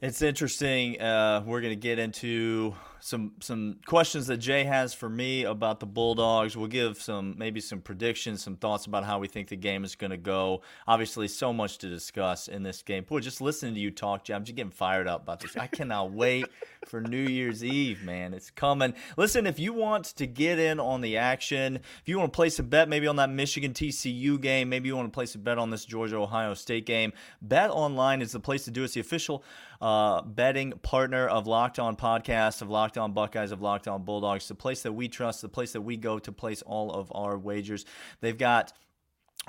It's 0.00 0.22
interesting. 0.22 1.00
Uh, 1.00 1.42
we're 1.46 1.60
going 1.60 1.72
to 1.72 1.80
get 1.80 1.98
into 1.98 2.74
some 3.04 3.32
some 3.40 3.76
questions 3.84 4.28
that 4.28 4.38
Jay 4.38 4.64
has 4.64 4.94
for 4.94 5.10
me 5.10 5.44
about 5.44 5.78
the 5.78 5.84
Bulldogs. 5.84 6.56
We'll 6.56 6.68
give 6.68 6.96
some 6.96 7.34
maybe 7.36 7.60
some 7.60 7.82
predictions, 7.82 8.42
some 8.42 8.56
thoughts 8.56 8.86
about 8.86 9.04
how 9.04 9.18
we 9.18 9.28
think 9.28 9.48
the 9.48 9.56
game 9.56 9.84
is 9.84 9.94
going 9.94 10.12
to 10.12 10.16
go. 10.16 10.62
Obviously, 10.88 11.28
so 11.28 11.52
much 11.52 11.76
to 11.78 11.88
discuss 11.90 12.48
in 12.48 12.62
this 12.62 12.80
game. 12.80 13.04
Boy, 13.04 13.20
just 13.20 13.42
listening 13.42 13.74
to 13.74 13.80
you 13.80 13.90
talk, 13.90 14.24
Jay, 14.24 14.32
I'm 14.32 14.42
just 14.42 14.56
getting 14.56 14.72
fired 14.72 15.06
up 15.06 15.22
about 15.22 15.40
this. 15.40 15.54
I 15.54 15.66
cannot 15.66 16.12
wait 16.12 16.46
for 16.86 17.02
New 17.02 17.26
Year's 17.26 17.62
Eve, 17.62 18.02
man. 18.02 18.32
It's 18.32 18.50
coming. 18.50 18.94
Listen, 19.18 19.46
if 19.46 19.58
you 19.58 19.74
want 19.74 20.06
to 20.06 20.26
get 20.26 20.58
in 20.58 20.80
on 20.80 21.02
the 21.02 21.18
action, 21.18 21.76
if 21.76 22.08
you 22.08 22.18
want 22.18 22.32
to 22.32 22.36
place 22.36 22.58
a 22.58 22.62
bet 22.62 22.88
maybe 22.88 23.06
on 23.06 23.16
that 23.16 23.28
Michigan 23.28 23.74
TCU 23.74 24.40
game, 24.40 24.70
maybe 24.70 24.88
you 24.88 24.96
want 24.96 25.12
to 25.12 25.14
place 25.14 25.34
a 25.34 25.38
bet 25.38 25.58
on 25.58 25.68
this 25.68 25.84
Georgia 25.84 26.16
Ohio 26.16 26.54
State 26.54 26.86
game, 26.86 27.12
Bet 27.42 27.68
Online 27.68 28.22
is 28.22 28.32
the 28.32 28.40
place 28.40 28.64
to 28.64 28.70
do 28.70 28.80
it. 28.80 28.86
It's 28.86 28.94
the 28.94 29.00
official 29.00 29.44
uh, 29.82 30.22
betting 30.22 30.72
partner 30.82 31.26
of 31.28 31.46
Locked 31.46 31.78
On 31.78 31.96
Podcast 31.96 32.62
of 32.62 32.70
Locked 32.70 32.93
On 32.96 33.12
Buckeyes, 33.12 33.52
of 33.52 33.60
Locked 33.62 33.88
On 33.88 34.02
Bulldogs, 34.02 34.48
the 34.48 34.54
place 34.54 34.82
that 34.82 34.92
we 34.92 35.08
trust, 35.08 35.42
the 35.42 35.48
place 35.48 35.72
that 35.72 35.82
we 35.82 35.96
go 35.96 36.18
to 36.18 36.32
place 36.32 36.62
all 36.62 36.92
of 36.92 37.10
our 37.14 37.38
wagers. 37.38 37.84
They've 38.20 38.36
got 38.36 38.72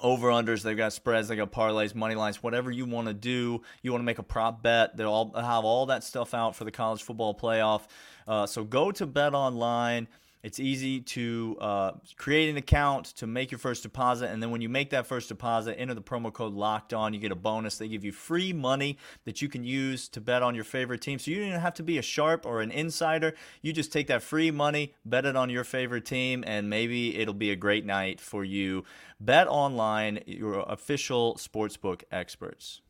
over 0.01 0.29
unders. 0.29 0.61
They've 0.61 0.75
got 0.75 0.93
spreads. 0.93 1.27
They 1.27 1.35
got 1.35 1.51
parlays, 1.51 1.95
money 1.95 2.15
lines, 2.15 2.43
whatever 2.43 2.71
you 2.71 2.85
want 2.85 3.07
to 3.07 3.13
do. 3.13 3.61
You 3.81 3.91
want 3.91 4.01
to 4.01 4.05
make 4.05 4.19
a 4.19 4.23
prop 4.23 4.61
bet. 4.61 4.97
They'll 4.97 5.11
all 5.11 5.33
have 5.33 5.63
all 5.63 5.85
that 5.87 6.03
stuff 6.03 6.33
out 6.33 6.55
for 6.55 6.63
the 6.63 6.71
college 6.71 7.01
football 7.03 7.33
playoff. 7.33 7.83
Uh, 8.27 8.45
so 8.45 8.63
go 8.63 8.91
to 8.91 9.05
Bet 9.05 9.33
Online. 9.33 10.07
It's 10.45 10.59
easy 10.59 11.01
to 11.01 11.57
uh, 11.59 11.91
create 12.17 12.51
an 12.51 12.57
account 12.57 13.05
to 13.15 13.25
make 13.25 13.49
your 13.49 13.57
first 13.57 13.81
deposit, 13.81 14.29
and 14.29 14.43
then 14.43 14.51
when 14.51 14.61
you 14.61 14.69
make 14.69 14.91
that 14.91 15.07
first 15.07 15.27
deposit, 15.27 15.75
enter 15.79 15.95
the 15.95 16.03
promo 16.03 16.31
code 16.31 16.53
Locked 16.53 16.93
On. 16.93 17.15
You 17.15 17.19
get 17.19 17.31
a 17.31 17.35
bonus. 17.35 17.79
They 17.79 17.87
give 17.87 18.05
you 18.05 18.11
free 18.11 18.53
money 18.53 18.99
that 19.23 19.41
you 19.41 19.49
can 19.49 19.63
use 19.63 20.07
to 20.09 20.21
bet 20.21 20.43
on 20.43 20.53
your 20.53 20.63
favorite 20.63 21.01
team. 21.01 21.17
So 21.17 21.31
you 21.31 21.37
don't 21.37 21.47
even 21.47 21.61
have 21.61 21.73
to 21.73 21.83
be 21.83 21.97
a 21.97 22.03
sharp 22.03 22.45
or 22.45 22.61
an 22.61 22.69
insider. 22.69 23.33
You 23.63 23.73
just 23.73 23.91
take 23.91 24.05
that 24.05 24.21
free 24.21 24.51
money, 24.51 24.93
bet 25.03 25.25
it 25.25 25.35
on 25.35 25.49
your 25.49 25.63
favorite 25.63 26.05
team, 26.05 26.43
and 26.45 26.69
maybe 26.69 27.17
it'll 27.17 27.33
be 27.33 27.49
a 27.49 27.55
great 27.55 27.83
night 27.83 28.21
for 28.21 28.43
you. 28.43 28.83
Bet 29.19 29.47
Online, 29.47 30.19
your 30.27 30.63
official 30.67 31.37
sportsbook 31.37 32.03
experts. 32.11 32.81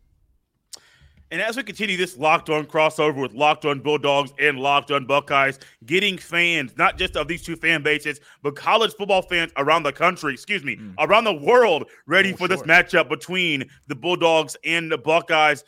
And 1.31 1.41
as 1.41 1.57
we 1.57 1.63
continue 1.63 1.97
this 1.97 2.17
locked 2.17 2.49
on 2.49 2.65
crossover 2.65 3.19
with 3.19 3.33
locked 3.33 3.65
on 3.65 3.79
Bulldogs 3.79 4.31
and 4.39 4.59
locked 4.59 4.91
on 4.91 5.05
Buckeyes, 5.05 5.57
getting 5.85 6.17
fans, 6.17 6.77
not 6.77 6.97
just 6.97 7.17
of 7.17 7.27
these 7.27 7.41
two 7.41 7.55
fan 7.55 7.81
bases, 7.81 8.19
but 8.43 8.55
college 8.55 8.93
football 8.93 9.23
fans 9.23 9.51
around 9.57 9.83
the 9.83 9.91
country, 9.91 10.33
excuse 10.33 10.63
me, 10.63 10.75
mm. 10.75 10.93
around 10.99 11.23
the 11.23 11.33
world, 11.33 11.89
ready 12.05 12.31
oh, 12.31 12.37
for 12.37 12.47
sure. 12.47 12.49
this 12.49 12.61
matchup 12.61 13.09
between 13.09 13.67
the 13.87 13.95
Bulldogs 13.95 14.55
and 14.63 14.91
the 14.91 14.97
Buckeyes. 14.97 15.63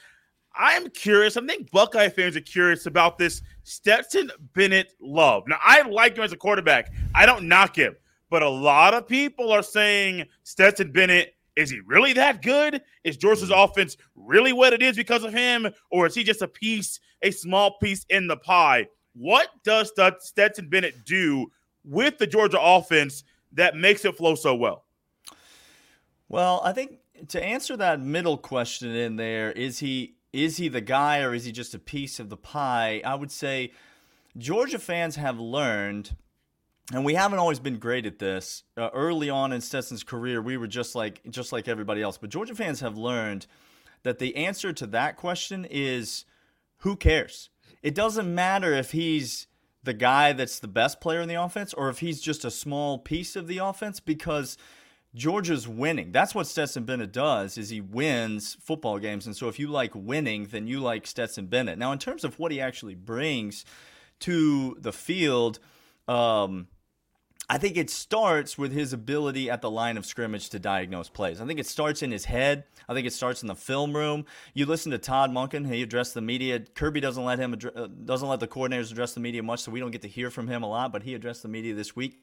I'm 0.55 0.89
curious. 0.89 1.37
I 1.37 1.45
think 1.45 1.71
Buckeye 1.71 2.09
fans 2.09 2.35
are 2.35 2.41
curious 2.41 2.85
about 2.85 3.17
this 3.17 3.41
Stetson 3.63 4.31
Bennett 4.53 4.93
love. 4.99 5.43
Now, 5.47 5.57
I 5.63 5.81
like 5.83 6.17
him 6.17 6.23
as 6.23 6.33
a 6.33 6.37
quarterback. 6.37 6.91
I 7.15 7.25
don't 7.25 7.47
knock 7.47 7.75
him, 7.75 7.95
but 8.29 8.43
a 8.43 8.49
lot 8.49 8.93
of 8.93 9.07
people 9.07 9.51
are 9.51 9.63
saying 9.63 10.25
Stetson 10.43 10.91
Bennett 10.91 11.36
is 11.57 11.71
he 11.71 11.79
really 11.85 12.13
that 12.13 12.41
good? 12.41 12.81
Is 13.03 13.17
Georgia's 13.17 13.49
mm-hmm. 13.49 13.59
offense 13.59 13.97
really 14.15 14.53
what 14.53 14.73
it 14.73 14.83
is 14.83 14.95
because 14.95 15.23
of 15.23 15.33
him? 15.33 15.67
Or 15.91 16.05
is 16.05 16.15
he 16.15 16.23
just 16.23 16.43
a 16.43 16.47
piece, 16.47 16.99
a 17.23 17.31
small 17.31 17.77
piece 17.79 18.05
in 18.09 18.27
the 18.27 18.37
pie? 18.37 18.87
What 19.13 19.49
does 19.63 19.91
Stetson 20.19 20.69
Bennett 20.69 21.03
do 21.03 21.47
with 21.83 22.19
the 22.19 22.27
Georgia 22.27 22.61
offense 22.61 23.23
that 23.53 23.75
makes 23.75 24.05
it 24.05 24.15
flow 24.15 24.35
so 24.35 24.53
well? 24.53 24.85
Well, 26.29 26.61
I 26.63 26.73
think 26.73 26.99
to 27.29 27.43
answer 27.43 27.75
that 27.77 27.99
middle 27.99 28.37
question 28.37 28.95
in 28.95 29.15
there, 29.15 29.51
is 29.51 29.79
he 29.79 30.15
is 30.31 30.57
he 30.57 30.67
the 30.67 30.81
guy 30.81 31.21
or 31.21 31.33
is 31.33 31.45
he 31.45 31.51
just 31.51 31.73
a 31.73 31.79
piece 31.79 32.19
of 32.19 32.29
the 32.29 32.37
pie? 32.37 33.01
I 33.03 33.15
would 33.15 33.31
say 33.31 33.71
Georgia 34.37 34.77
fans 34.77 35.15
have 35.15 35.39
learned– 35.39 36.15
and 36.93 37.03
we 37.03 37.15
haven't 37.15 37.39
always 37.39 37.59
been 37.59 37.79
great 37.79 38.05
at 38.05 38.19
this. 38.19 38.63
Uh, 38.77 38.89
early 38.93 39.29
on 39.29 39.51
in 39.51 39.59
Stetson's 39.61 40.03
career, 40.03 40.41
we 40.41 40.57
were 40.57 40.67
just 40.67 40.95
like 40.95 41.21
just 41.29 41.51
like 41.51 41.67
everybody 41.67 42.01
else. 42.01 42.17
But 42.17 42.29
Georgia 42.29 42.55
fans 42.55 42.79
have 42.79 42.97
learned 42.97 43.45
that 44.03 44.19
the 44.19 44.35
answer 44.37 44.71
to 44.73 44.87
that 44.87 45.17
question 45.17 45.65
is 45.69 46.25
who 46.77 46.95
cares? 46.95 47.49
It 47.83 47.93
doesn't 47.93 48.33
matter 48.33 48.73
if 48.73 48.91
he's 48.91 49.47
the 49.83 49.93
guy 49.93 50.33
that's 50.33 50.59
the 50.59 50.67
best 50.67 50.99
player 51.01 51.21
in 51.21 51.29
the 51.29 51.41
offense 51.41 51.73
or 51.73 51.89
if 51.89 51.99
he's 51.99 52.21
just 52.21 52.45
a 52.45 52.51
small 52.51 52.97
piece 52.97 53.35
of 53.35 53.47
the 53.47 53.57
offense 53.57 53.99
because 53.99 54.57
Georgia's 55.15 55.67
winning. 55.67 56.11
That's 56.11 56.35
what 56.35 56.47
Stetson 56.47 56.83
Bennett 56.83 57.11
does 57.11 57.57
is 57.57 57.69
he 57.69 57.81
wins 57.81 58.57
football 58.61 58.99
games. 58.99 59.25
And 59.25 59.35
so 59.35 59.47
if 59.47 59.59
you 59.59 59.67
like 59.67 59.91
winning, 59.93 60.45
then 60.45 60.67
you 60.67 60.79
like 60.79 61.07
Stetson 61.07 61.47
Bennett. 61.47 61.77
Now 61.77 61.91
in 61.91 61.99
terms 61.99 62.23
of 62.23 62.39
what 62.39 62.51
he 62.51 62.61
actually 62.61 62.95
brings 62.95 63.65
to 64.21 64.75
the 64.79 64.93
field, 64.93 65.59
um, 66.07 66.67
I 67.49 67.57
think 67.57 67.77
it 67.77 67.89
starts 67.89 68.57
with 68.57 68.73
his 68.73 68.91
ability 68.91 69.49
at 69.49 69.61
the 69.61 69.71
line 69.71 69.95
of 69.95 70.05
scrimmage 70.05 70.49
to 70.49 70.59
diagnose 70.59 71.07
plays. 71.07 71.39
I 71.39 71.45
think 71.45 71.59
it 71.59 71.65
starts 71.65 72.01
in 72.01 72.11
his 72.11 72.25
head. 72.25 72.65
I 72.89 72.93
think 72.93 73.07
it 73.07 73.13
starts 73.13 73.41
in 73.41 73.47
the 73.47 73.55
film 73.55 73.95
room. 73.95 74.25
You 74.53 74.65
listen 74.65 74.91
to 74.91 74.97
Todd 74.97 75.31
Monken; 75.31 75.71
he 75.71 75.81
addressed 75.81 76.13
the 76.13 76.21
media. 76.21 76.59
Kirby 76.59 76.99
doesn't 76.99 77.23
let 77.23 77.39
him 77.39 77.57
uh, 77.75 77.87
doesn't 78.03 78.27
let 78.27 78.41
the 78.41 78.47
coordinators 78.47 78.91
address 78.91 79.13
the 79.13 79.21
media 79.21 79.41
much, 79.43 79.61
so 79.61 79.71
we 79.71 79.79
don't 79.79 79.91
get 79.91 80.01
to 80.01 80.09
hear 80.09 80.29
from 80.29 80.47
him 80.47 80.61
a 80.61 80.67
lot. 80.67 80.91
But 80.91 81.03
he 81.03 81.13
addressed 81.13 81.41
the 81.41 81.47
media 81.47 81.73
this 81.73 81.95
week. 81.95 82.19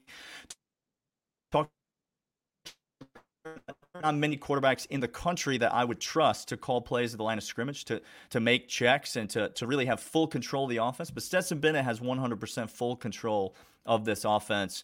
Talk 1.51 1.71
not 4.03 4.15
many 4.15 4.37
quarterbacks 4.37 4.85
in 4.87 4.99
the 4.99 5.07
country 5.07 5.57
that 5.57 5.73
I 5.73 5.85
would 5.85 5.99
trust 5.99 6.49
to 6.49 6.57
call 6.57 6.81
plays 6.81 7.13
at 7.13 7.17
the 7.17 7.23
line 7.23 7.39
of 7.39 7.43
scrimmage, 7.43 7.85
to 7.85 7.99
to 8.29 8.39
make 8.39 8.67
checks, 8.67 9.15
and 9.15 9.27
to 9.31 9.49
to 9.49 9.65
really 9.65 9.87
have 9.87 9.99
full 9.99 10.27
control 10.27 10.65
of 10.65 10.69
the 10.69 10.77
offense. 10.77 11.09
But 11.09 11.23
Stetson 11.23 11.59
Bennett 11.59 11.83
has 11.83 11.99
100% 11.99 12.69
full 12.69 12.95
control 12.95 13.55
of 13.87 14.05
this 14.05 14.23
offense 14.23 14.83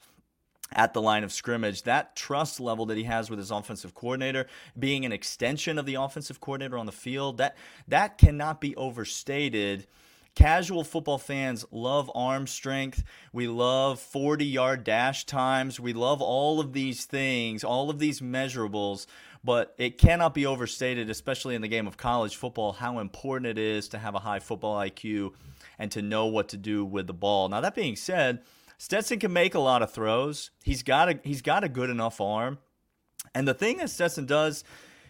at 0.74 0.94
the 0.94 1.02
line 1.02 1.24
of 1.24 1.32
scrimmage. 1.32 1.84
That 1.84 2.16
trust 2.16 2.60
level 2.60 2.86
that 2.88 2.98
he 2.98 3.04
has 3.04 3.30
with 3.30 3.40
his 3.40 3.52
offensive 3.52 3.94
coordinator, 3.94 4.48
being 4.78 5.06
an 5.06 5.12
extension 5.12 5.78
of 5.78 5.86
the 5.86 5.96
offensive 5.96 6.40
coordinator 6.40 6.78
on 6.78 6.86
the 6.86 6.92
field, 6.92 7.38
that 7.38 7.58
that 7.88 8.18
cannot 8.18 8.62
be 8.62 8.76
overstated. 8.76 9.88
Casual 10.34 10.86
football 10.86 11.18
fans 11.18 11.66
love 11.72 12.10
arm 12.16 12.48
strength. 12.48 13.04
We 13.34 13.48
love 13.48 14.00
40 14.00 14.46
yard 14.46 14.86
dash 14.86 15.26
times. 15.26 15.78
We 15.78 15.92
love 15.92 16.22
all 16.22 16.62
of 16.62 16.72
these 16.72 17.04
things, 17.04 17.66
all 17.66 17.90
of 17.90 18.00
these 18.00 18.22
measurables, 18.22 19.08
but 19.44 19.76
it 19.78 19.98
cannot 19.98 20.34
be 20.34 20.46
overstated, 20.46 21.10
especially 21.10 21.56
in 21.56 21.62
the 21.62 21.68
game 21.68 21.86
of 21.86 21.98
college 21.98 22.38
football, 22.38 22.72
how 22.72 23.00
important 23.00 23.48
it 23.48 23.58
is 23.58 23.90
to 23.90 23.98
have 23.98 24.16
a 24.16 24.20
high 24.20 24.40
football 24.40 24.78
IQ 24.78 25.34
and 25.78 25.92
to 25.92 26.02
know 26.02 26.28
what 26.28 26.48
to 26.50 26.58
do 26.58 26.86
with 26.86 27.08
the 27.08 27.14
ball. 27.14 27.50
Now, 27.50 27.60
that 27.60 27.76
being 27.76 27.98
said, 27.98 28.42
Stetson 28.82 29.20
can 29.20 29.32
make 29.32 29.54
a 29.54 29.60
lot 29.60 29.84
of 29.84 29.94
throws. 29.94 30.50
He's 30.64 30.82
got 30.82 31.08
a 31.08 31.20
he's 31.24 31.44
got 31.44 31.64
a 31.64 31.70
good 31.70 31.92
enough 31.92 32.20
arm. 32.20 32.58
And 33.36 33.48
the 33.48 33.54
thing 33.54 33.78
that 33.78 33.92
Stetson 33.92 34.26
does 34.26 34.64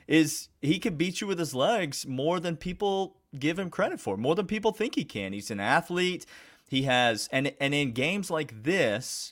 is 0.10 0.50
he 0.62 0.78
can 0.78 0.96
beat 0.98 1.22
you 1.22 1.28
with 1.28 1.40
his 1.40 1.56
legs 1.56 2.06
more 2.06 2.42
than 2.42 2.58
people 2.58 3.16
give 3.40 3.58
him 3.58 3.70
credit 3.70 4.02
for, 4.02 4.18
more 4.18 4.36
than 4.36 4.46
people 4.46 4.74
think 4.74 4.96
he 4.96 5.06
can. 5.06 5.32
He's 5.32 5.50
an 5.52 5.62
athlete. 5.62 6.26
He 6.68 6.82
has 6.82 7.30
and 7.32 7.54
and 7.62 7.74
in 7.74 7.94
games 7.94 8.30
like 8.30 8.64
this, 8.64 9.32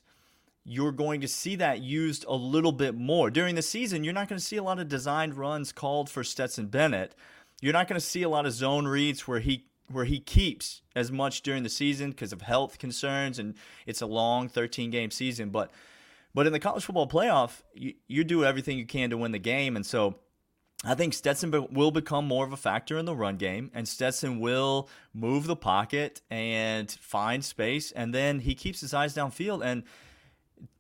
you're 0.64 0.94
going 0.94 1.20
to 1.20 1.28
see 1.28 1.58
that 1.58 1.82
used 1.82 2.24
a 2.26 2.36
little 2.36 2.72
bit 2.72 2.96
more. 2.96 3.30
During 3.30 3.56
the 3.56 3.62
season, 3.62 4.06
you're 4.06 4.14
not 4.14 4.30
going 4.30 4.40
to 4.40 4.46
see 4.46 4.56
a 4.56 4.64
lot 4.64 4.80
of 4.80 4.88
designed 4.88 5.36
runs 5.36 5.74
called 5.74 6.10
for 6.10 6.24
Stetson 6.24 6.68
Bennett. 6.68 7.14
You're 7.62 7.74
not 7.74 7.90
going 7.90 8.00
to 8.00 8.08
see 8.08 8.24
a 8.24 8.30
lot 8.30 8.46
of 8.46 8.54
zone 8.54 8.88
reads 8.88 9.28
where 9.28 9.42
he 9.42 9.66
where 9.92 10.06
he 10.06 10.20
keeps 10.20 10.82
as 10.96 11.12
much 11.12 11.42
during 11.42 11.64
the 11.64 11.70
season 11.70 12.12
because 12.12 12.34
of 12.34 12.42
health 12.42 12.78
concerns 12.78 13.40
and 13.40 13.56
it's 13.86 14.02
a 14.02 14.06
long 14.06 14.48
13 14.50 14.90
game 14.90 15.12
season 15.12 15.50
but 15.50 15.72
but 16.34 16.46
in 16.46 16.54
the 16.54 16.60
college 16.60 16.84
football 16.84 17.08
playoff 17.08 17.64
you, 17.74 17.94
you 18.08 18.24
do 18.24 18.46
everything 18.46 18.78
you 18.78 18.86
can 18.86 19.10
to 19.10 19.18
win 19.18 19.32
the 19.32 19.40
game 19.40 19.76
and 19.76 19.86
so 19.86 20.16
I 20.86 20.96
think 20.96 21.14
Stetson 21.14 21.68
will 21.72 21.92
become 21.92 22.26
more 22.26 22.46
of 22.46 22.54
a 22.54 22.58
factor 22.58 22.98
in 22.98 23.04
the 23.04 23.14
run 23.14 23.36
game, 23.36 23.70
and 23.74 23.86
Stetson 23.86 24.40
will 24.40 24.88
move 25.14 25.46
the 25.46 25.58
pocket 25.58 26.22
and 26.30 26.90
find 26.90 27.44
space, 27.44 27.92
and 27.92 28.14
then 28.14 28.40
he 28.40 28.56
keeps 28.56 28.80
his 28.80 28.94
eyes 28.94 29.14
downfield. 29.14 29.62
And 29.62 29.84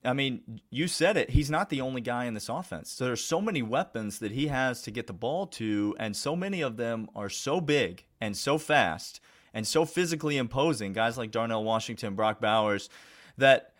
I 0.04 0.14
mean, 0.14 0.62
you 0.70 0.88
said 0.88 1.18
it. 1.18 1.30
He's 1.30 1.50
not 1.50 1.70
the 1.70 1.82
only 1.82 2.02
guy 2.02 2.26
in 2.26 2.34
this 2.34 2.50
offense. 2.50 2.92
So 2.92 3.06
there's 3.06 3.24
so 3.24 3.42
many 3.42 3.62
weapons 3.62 4.20
that 4.20 4.32
he 4.32 4.48
has 4.48 4.82
to 4.84 4.92
get 4.92 5.08
the 5.08 5.14
ball 5.14 5.48
to, 5.48 5.96
and 6.00 6.16
so 6.16 6.36
many 6.36 6.62
of 6.62 6.78
them 6.78 7.10
are 7.16 7.30
so 7.30 7.60
big 7.60 8.06
and 8.22 8.36
so 8.36 8.58
fast 8.58 9.20
and 9.54 9.68
so 9.68 9.86
physically 9.86 10.38
imposing. 10.38 10.94
Guys 10.94 11.18
like 11.18 11.32
Darnell 11.32 11.64
Washington, 11.64 12.16
Brock 12.16 12.40
Bowers, 12.40 12.90
that 13.38 13.74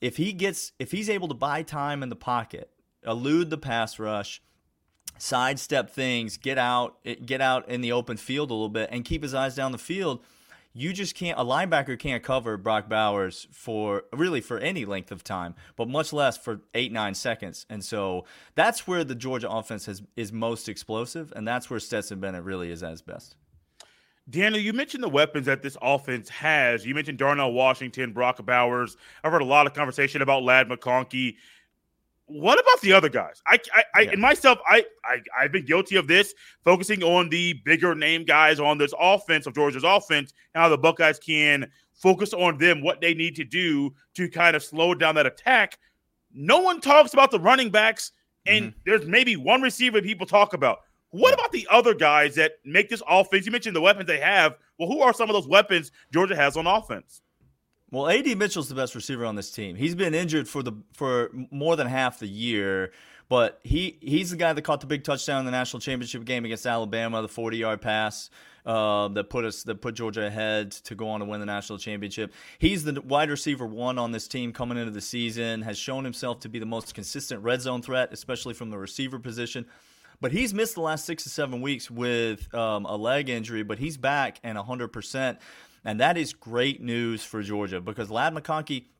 if 0.00 0.16
he 0.16 0.32
gets, 0.32 0.72
if 0.78 0.92
he's 0.92 1.10
able 1.10 1.28
to 1.28 1.34
buy 1.34 1.62
time 1.62 2.02
in 2.02 2.08
the 2.08 2.16
pocket, 2.16 2.70
elude 3.06 3.50
the 3.50 3.58
pass 3.58 3.98
rush, 3.98 4.40
sidestep 5.18 5.90
things, 5.90 6.36
get 6.36 6.58
out, 6.58 6.98
get 7.24 7.40
out 7.40 7.68
in 7.68 7.80
the 7.80 7.92
open 7.92 8.16
field 8.16 8.50
a 8.50 8.54
little 8.54 8.68
bit, 8.68 8.88
and 8.92 9.04
keep 9.04 9.22
his 9.22 9.34
eyes 9.34 9.54
down 9.54 9.72
the 9.72 9.78
field 9.78 10.22
you 10.78 10.92
just 10.92 11.14
can't 11.14 11.38
a 11.38 11.44
linebacker 11.44 11.98
can't 11.98 12.22
cover 12.22 12.56
Brock 12.56 12.88
Bowers 12.88 13.48
for 13.50 14.04
really 14.12 14.40
for 14.40 14.58
any 14.58 14.84
length 14.84 15.10
of 15.10 15.24
time, 15.24 15.54
but 15.76 15.88
much 15.88 16.12
less 16.12 16.36
for 16.36 16.60
eight 16.74 16.92
nine 16.92 17.14
seconds. 17.14 17.66
And 17.68 17.84
so 17.84 18.24
that's 18.54 18.86
where 18.86 19.04
the 19.04 19.14
Georgia 19.14 19.50
offense 19.50 19.86
has, 19.86 20.02
is 20.16 20.32
most 20.32 20.68
explosive, 20.68 21.32
and 21.34 21.46
that's 21.46 21.68
where 21.68 21.80
Stetson 21.80 22.20
Bennett 22.20 22.44
really 22.44 22.70
is 22.70 22.82
at 22.82 22.92
his 22.92 23.02
best. 23.02 23.36
Daniel, 24.30 24.60
you 24.60 24.74
mentioned 24.74 25.02
the 25.02 25.08
weapons 25.08 25.46
that 25.46 25.62
this 25.62 25.76
offense 25.80 26.28
has. 26.28 26.84
You 26.84 26.94
mentioned 26.94 27.16
Darnell 27.18 27.52
Washington, 27.52 28.12
Brock 28.12 28.44
Bowers. 28.44 28.96
I've 29.24 29.32
heard 29.32 29.40
a 29.40 29.46
lot 29.46 29.66
of 29.66 29.72
conversation 29.72 30.20
about 30.20 30.42
Ladd 30.42 30.68
McConkey 30.68 31.36
what 32.28 32.60
about 32.60 32.80
the 32.82 32.92
other 32.92 33.08
guys? 33.08 33.42
I, 33.46 33.58
I, 33.74 33.84
I 33.94 34.00
yeah. 34.02 34.10
and 34.12 34.20
myself, 34.20 34.58
I, 34.66 34.84
I, 35.04 35.20
I've 35.38 35.52
been 35.52 35.64
guilty 35.64 35.96
of 35.96 36.06
this, 36.06 36.34
focusing 36.62 37.02
on 37.02 37.30
the 37.30 37.54
bigger 37.64 37.94
name 37.94 38.24
guys 38.24 38.60
on 38.60 38.78
this 38.78 38.92
offense 38.98 39.46
of 39.46 39.54
Georgia's 39.54 39.84
offense, 39.84 40.32
and 40.54 40.62
how 40.62 40.68
the 40.68 40.78
Buckeyes 40.78 41.18
can 41.18 41.70
focus 41.94 42.32
on 42.32 42.58
them, 42.58 42.82
what 42.82 43.00
they 43.00 43.14
need 43.14 43.34
to 43.36 43.44
do 43.44 43.92
to 44.14 44.28
kind 44.28 44.54
of 44.54 44.62
slow 44.62 44.94
down 44.94 45.14
that 45.16 45.26
attack. 45.26 45.78
No 46.32 46.60
one 46.60 46.80
talks 46.80 47.14
about 47.14 47.30
the 47.30 47.40
running 47.40 47.70
backs, 47.70 48.12
and 48.46 48.66
mm-hmm. 48.66 48.78
there's 48.84 49.06
maybe 49.06 49.36
one 49.36 49.62
receiver 49.62 50.02
people 50.02 50.26
talk 50.26 50.52
about. 50.52 50.80
What 51.10 51.32
about 51.32 51.52
the 51.52 51.66
other 51.70 51.94
guys 51.94 52.34
that 52.34 52.52
make 52.64 52.90
this 52.90 53.02
offense? 53.08 53.46
You 53.46 53.52
mentioned 53.52 53.74
the 53.74 53.80
weapons 53.80 54.06
they 54.06 54.20
have. 54.20 54.56
Well, 54.78 54.88
who 54.88 55.00
are 55.00 55.14
some 55.14 55.30
of 55.30 55.34
those 55.34 55.48
weapons 55.48 55.90
Georgia 56.12 56.36
has 56.36 56.56
on 56.56 56.66
offense? 56.66 57.22
Well, 57.90 58.08
AD 58.08 58.26
Mitchell's 58.36 58.68
the 58.68 58.74
best 58.74 58.94
receiver 58.94 59.24
on 59.24 59.34
this 59.34 59.50
team. 59.50 59.74
He's 59.74 59.94
been 59.94 60.14
injured 60.14 60.46
for 60.46 60.62
the 60.62 60.72
for 60.92 61.30
more 61.50 61.74
than 61.76 61.86
half 61.86 62.18
the 62.18 62.26
year, 62.28 62.92
But 63.30 63.60
he 63.64 63.98
he's 64.00 64.30
the 64.30 64.36
guy 64.36 64.52
that 64.52 64.62
caught 64.62 64.80
the 64.80 64.86
big 64.86 65.04
touchdown 65.04 65.40
in 65.40 65.44
the 65.46 65.52
national 65.52 65.80
championship 65.80 66.24
game 66.24 66.44
against 66.44 66.66
Alabama, 66.66 67.22
the 67.22 67.28
40 67.28 67.56
yard 67.56 67.80
pass 67.80 68.28
uh, 68.66 69.08
that 69.08 69.30
put 69.30 69.46
us 69.46 69.62
that 69.62 69.76
put 69.80 69.94
Georgia 69.94 70.26
ahead 70.26 70.72
to 70.72 70.94
go 70.94 71.08
on 71.08 71.20
to 71.20 71.26
win 71.26 71.40
the 71.40 71.46
national 71.46 71.78
championship. 71.78 72.32
He's 72.58 72.84
the 72.84 73.00
wide 73.00 73.30
receiver 73.30 73.66
one 73.66 73.98
on 73.98 74.12
this 74.12 74.28
team 74.28 74.52
coming 74.52 74.76
into 74.76 74.90
the 74.90 75.00
season. 75.00 75.62
Has 75.62 75.78
shown 75.78 76.04
himself 76.04 76.40
to 76.40 76.50
be 76.50 76.58
the 76.58 76.66
most 76.66 76.94
consistent 76.94 77.42
red 77.42 77.62
zone 77.62 77.80
threat, 77.80 78.12
especially 78.12 78.52
from 78.52 78.68
the 78.68 78.78
receiver 78.78 79.18
position. 79.18 79.64
But 80.20 80.32
he's 80.32 80.52
missed 80.52 80.74
the 80.74 80.80
last 80.80 81.04
six 81.06 81.22
to 81.22 81.28
seven 81.28 81.60
weeks 81.62 81.90
with 81.90 82.52
um, 82.52 82.84
a 82.86 82.96
leg 82.96 83.28
injury, 83.28 83.62
but 83.62 83.78
he's 83.78 83.96
back 83.96 84.40
and 84.42 84.58
100%. 84.58 85.38
And 85.88 86.00
that 86.00 86.18
is 86.18 86.34
great 86.34 86.82
news 86.82 87.24
for 87.24 87.42
Georgia 87.42 87.80
because 87.80 88.10
Ladd 88.10 88.34
McConkey– 88.34 88.84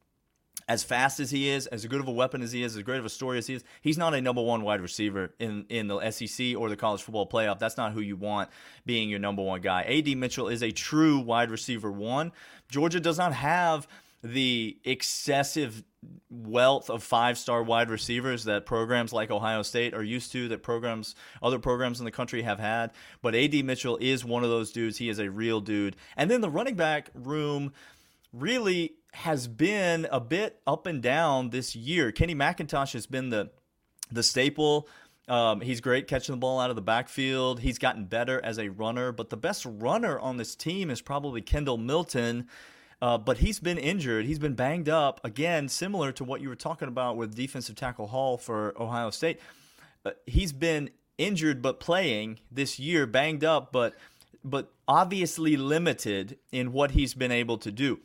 as 0.69 0.85
fast 0.85 1.19
as 1.19 1.31
he 1.31 1.49
is, 1.49 1.67
as 1.69 1.87
good 1.87 2.01
of 2.01 2.09
a 2.09 2.13
weapon 2.13 2.43
as 2.43 2.53
he 2.53 2.63
is, 2.63 2.77
as 2.77 2.83
great 2.83 2.99
of 2.99 3.07
a 3.07 3.09
story 3.11 3.39
as 3.39 3.47
he 3.47 3.55
is, 3.55 3.65
he's 3.81 3.97
not 3.97 4.13
a 4.13 4.21
number 4.21 4.43
one 4.43 4.63
wide 4.63 4.83
receiver 4.83 5.35
in, 5.39 5.65
in 5.71 5.89
the 5.89 6.11
SEC 6.11 6.55
or 6.57 6.69
the 6.69 6.77
college 6.77 7.01
football 7.01 7.27
playoff. 7.27 7.59
That's 7.59 7.79
not 7.79 7.93
who 7.93 8.01
you 8.01 8.17
want 8.17 8.51
being 8.85 9.09
your 9.09 9.19
number 9.19 9.43
one 9.43 9.63
guy. 9.63 9.83
AD 9.85 10.15
Mitchell 10.19 10.49
is 10.49 10.63
a 10.63 10.71
true 10.71 11.21
wide 11.21 11.51
receiver 11.51 11.91
one. 11.91 12.33
Georgia 12.71 13.01
does 13.01 13.17
not 13.17 13.33
have 13.33 13.89
the 14.23 14.79
excessive 14.85 15.85
wealth 16.31 16.91
of 16.91 17.03
five 17.03 17.39
star 17.39 17.63
wide 17.63 17.91
receivers 17.91 18.45
that 18.45 18.67
programs 18.67 19.13
like 19.13 19.31
Ohio 19.31 19.63
State 19.63 19.95
are 19.95 20.03
used 20.03 20.33
to, 20.33 20.49
that 20.49 20.63
programs, 20.63 21.15
other 21.43 21.59
programs 21.59 21.99
in 21.99 22.05
the 22.05 22.11
country 22.11 22.43
have 22.43 22.59
had. 22.59 22.93
But 23.23 23.35
AD 23.35 23.65
Mitchell 23.65 23.99
is 24.01 24.25
one 24.25 24.45
of 24.45 24.51
those 24.51 24.73
dudes. 24.73 24.99
He 24.99 25.09
is 25.09 25.19
a 25.19 25.31
real 25.31 25.61
dude. 25.61 25.97
And 26.17 26.31
then 26.31 26.41
the 26.41 26.51
running 26.51 26.75
back 26.75 27.11
room 27.15 27.73
really 28.33 28.95
has 29.13 29.49
been 29.49 30.07
a 30.11 30.21
bit 30.21 30.61
up 30.67 30.87
and 30.87 31.03
down 31.03 31.51
this 31.51 31.75
year. 31.75 32.13
Kenny 32.13 32.35
McIntosh 32.35 32.93
has 32.93 33.07
been 33.07 33.31
the 33.31 33.51
the 34.11 34.23
staple. 34.23 34.89
Um, 35.29 35.61
he's 35.61 35.83
great 35.83 36.07
catching 36.09 36.35
the 36.35 36.39
ball 36.39 36.59
out 36.59 36.71
of 36.71 36.77
the 36.77 36.83
backfield. 36.83 37.61
He's 37.61 37.79
gotten 37.79 38.07
better 38.07 38.43
as 38.43 38.59
a 38.59 38.71
runner, 38.71 39.13
but 39.13 39.29
the 39.29 39.37
best 39.37 39.67
runner 39.69 40.19
on 40.19 40.39
this 40.39 40.55
team 40.55 40.89
is 40.89 41.03
probably 41.03 41.43
Kendall 41.43 41.77
Milton. 41.77 42.49
Uh, 43.01 43.17
but 43.17 43.39
he's 43.39 43.61
been 43.61 43.79
injured. 43.79 44.27
He's 44.27 44.41
been 44.41 44.55
banged 44.55 44.89
up 44.89 45.21
again, 45.25 45.69
similar 45.69 46.11
to 46.13 46.25
what 46.25 46.41
you 46.41 46.49
were 46.49 46.57
talking 46.57 46.89
about 46.89 47.17
with 47.17 47.35
defensive 47.35 47.77
tackle 47.77 48.09
Hall 48.09 48.37
for 48.37 48.75
Ohio 48.81 49.11
State. 49.11 49.41
Uh, 50.05 50.11
he's 50.27 50.53
been 50.53 50.91
injured 51.17 51.63
but 51.63 51.79
playing 51.81 52.41
this 52.51 52.79
year, 52.79 53.07
banged 53.07 53.45
up, 53.45 53.73
but 53.73 53.95
but 54.45 54.73
obviously 54.87 55.57
limited 55.57 56.39
in 56.53 56.73
what 56.73 56.93
he's 56.93 57.15
been 57.15 57.33
able 57.33 57.59
to 57.59 57.71
do. 57.71 58.01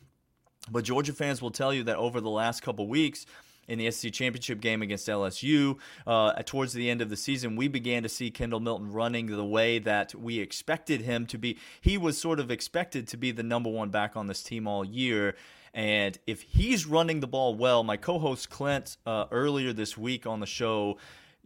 But 0.70 0.84
Georgia 0.84 1.12
fans 1.12 1.40
will 1.40 1.50
tell 1.50 1.72
you 1.72 1.84
that 1.84 1.96
over 1.96 2.20
the 2.20 2.30
last 2.30 2.62
couple 2.62 2.86
weeks, 2.86 3.26
in 3.68 3.78
the 3.78 3.90
SEC 3.90 4.12
championship 4.12 4.60
game 4.60 4.82
against 4.82 5.08
LSU. 5.08 5.78
Uh, 6.06 6.32
towards 6.44 6.72
the 6.72 6.90
end 6.90 7.00
of 7.00 7.10
the 7.10 7.16
season, 7.16 7.56
we 7.56 7.68
began 7.68 8.02
to 8.02 8.08
see 8.08 8.30
Kendall 8.30 8.60
Milton 8.60 8.92
running 8.92 9.26
the 9.26 9.44
way 9.44 9.78
that 9.78 10.14
we 10.14 10.38
expected 10.38 11.00
him 11.02 11.26
to 11.26 11.38
be. 11.38 11.58
He 11.80 11.98
was 11.98 12.18
sort 12.18 12.40
of 12.40 12.50
expected 12.50 13.08
to 13.08 13.16
be 13.16 13.30
the 13.32 13.42
number 13.42 13.70
one 13.70 13.90
back 13.90 14.16
on 14.16 14.26
this 14.26 14.42
team 14.42 14.66
all 14.66 14.84
year. 14.84 15.36
And 15.72 16.16
if 16.26 16.42
he's 16.42 16.86
running 16.86 17.20
the 17.20 17.26
ball 17.26 17.54
well, 17.54 17.82
my 17.82 17.96
co 17.96 18.18
host 18.18 18.48
Clint 18.48 18.96
uh, 19.06 19.26
earlier 19.30 19.72
this 19.72 19.98
week 19.98 20.26
on 20.26 20.40
the 20.40 20.46
show 20.46 20.98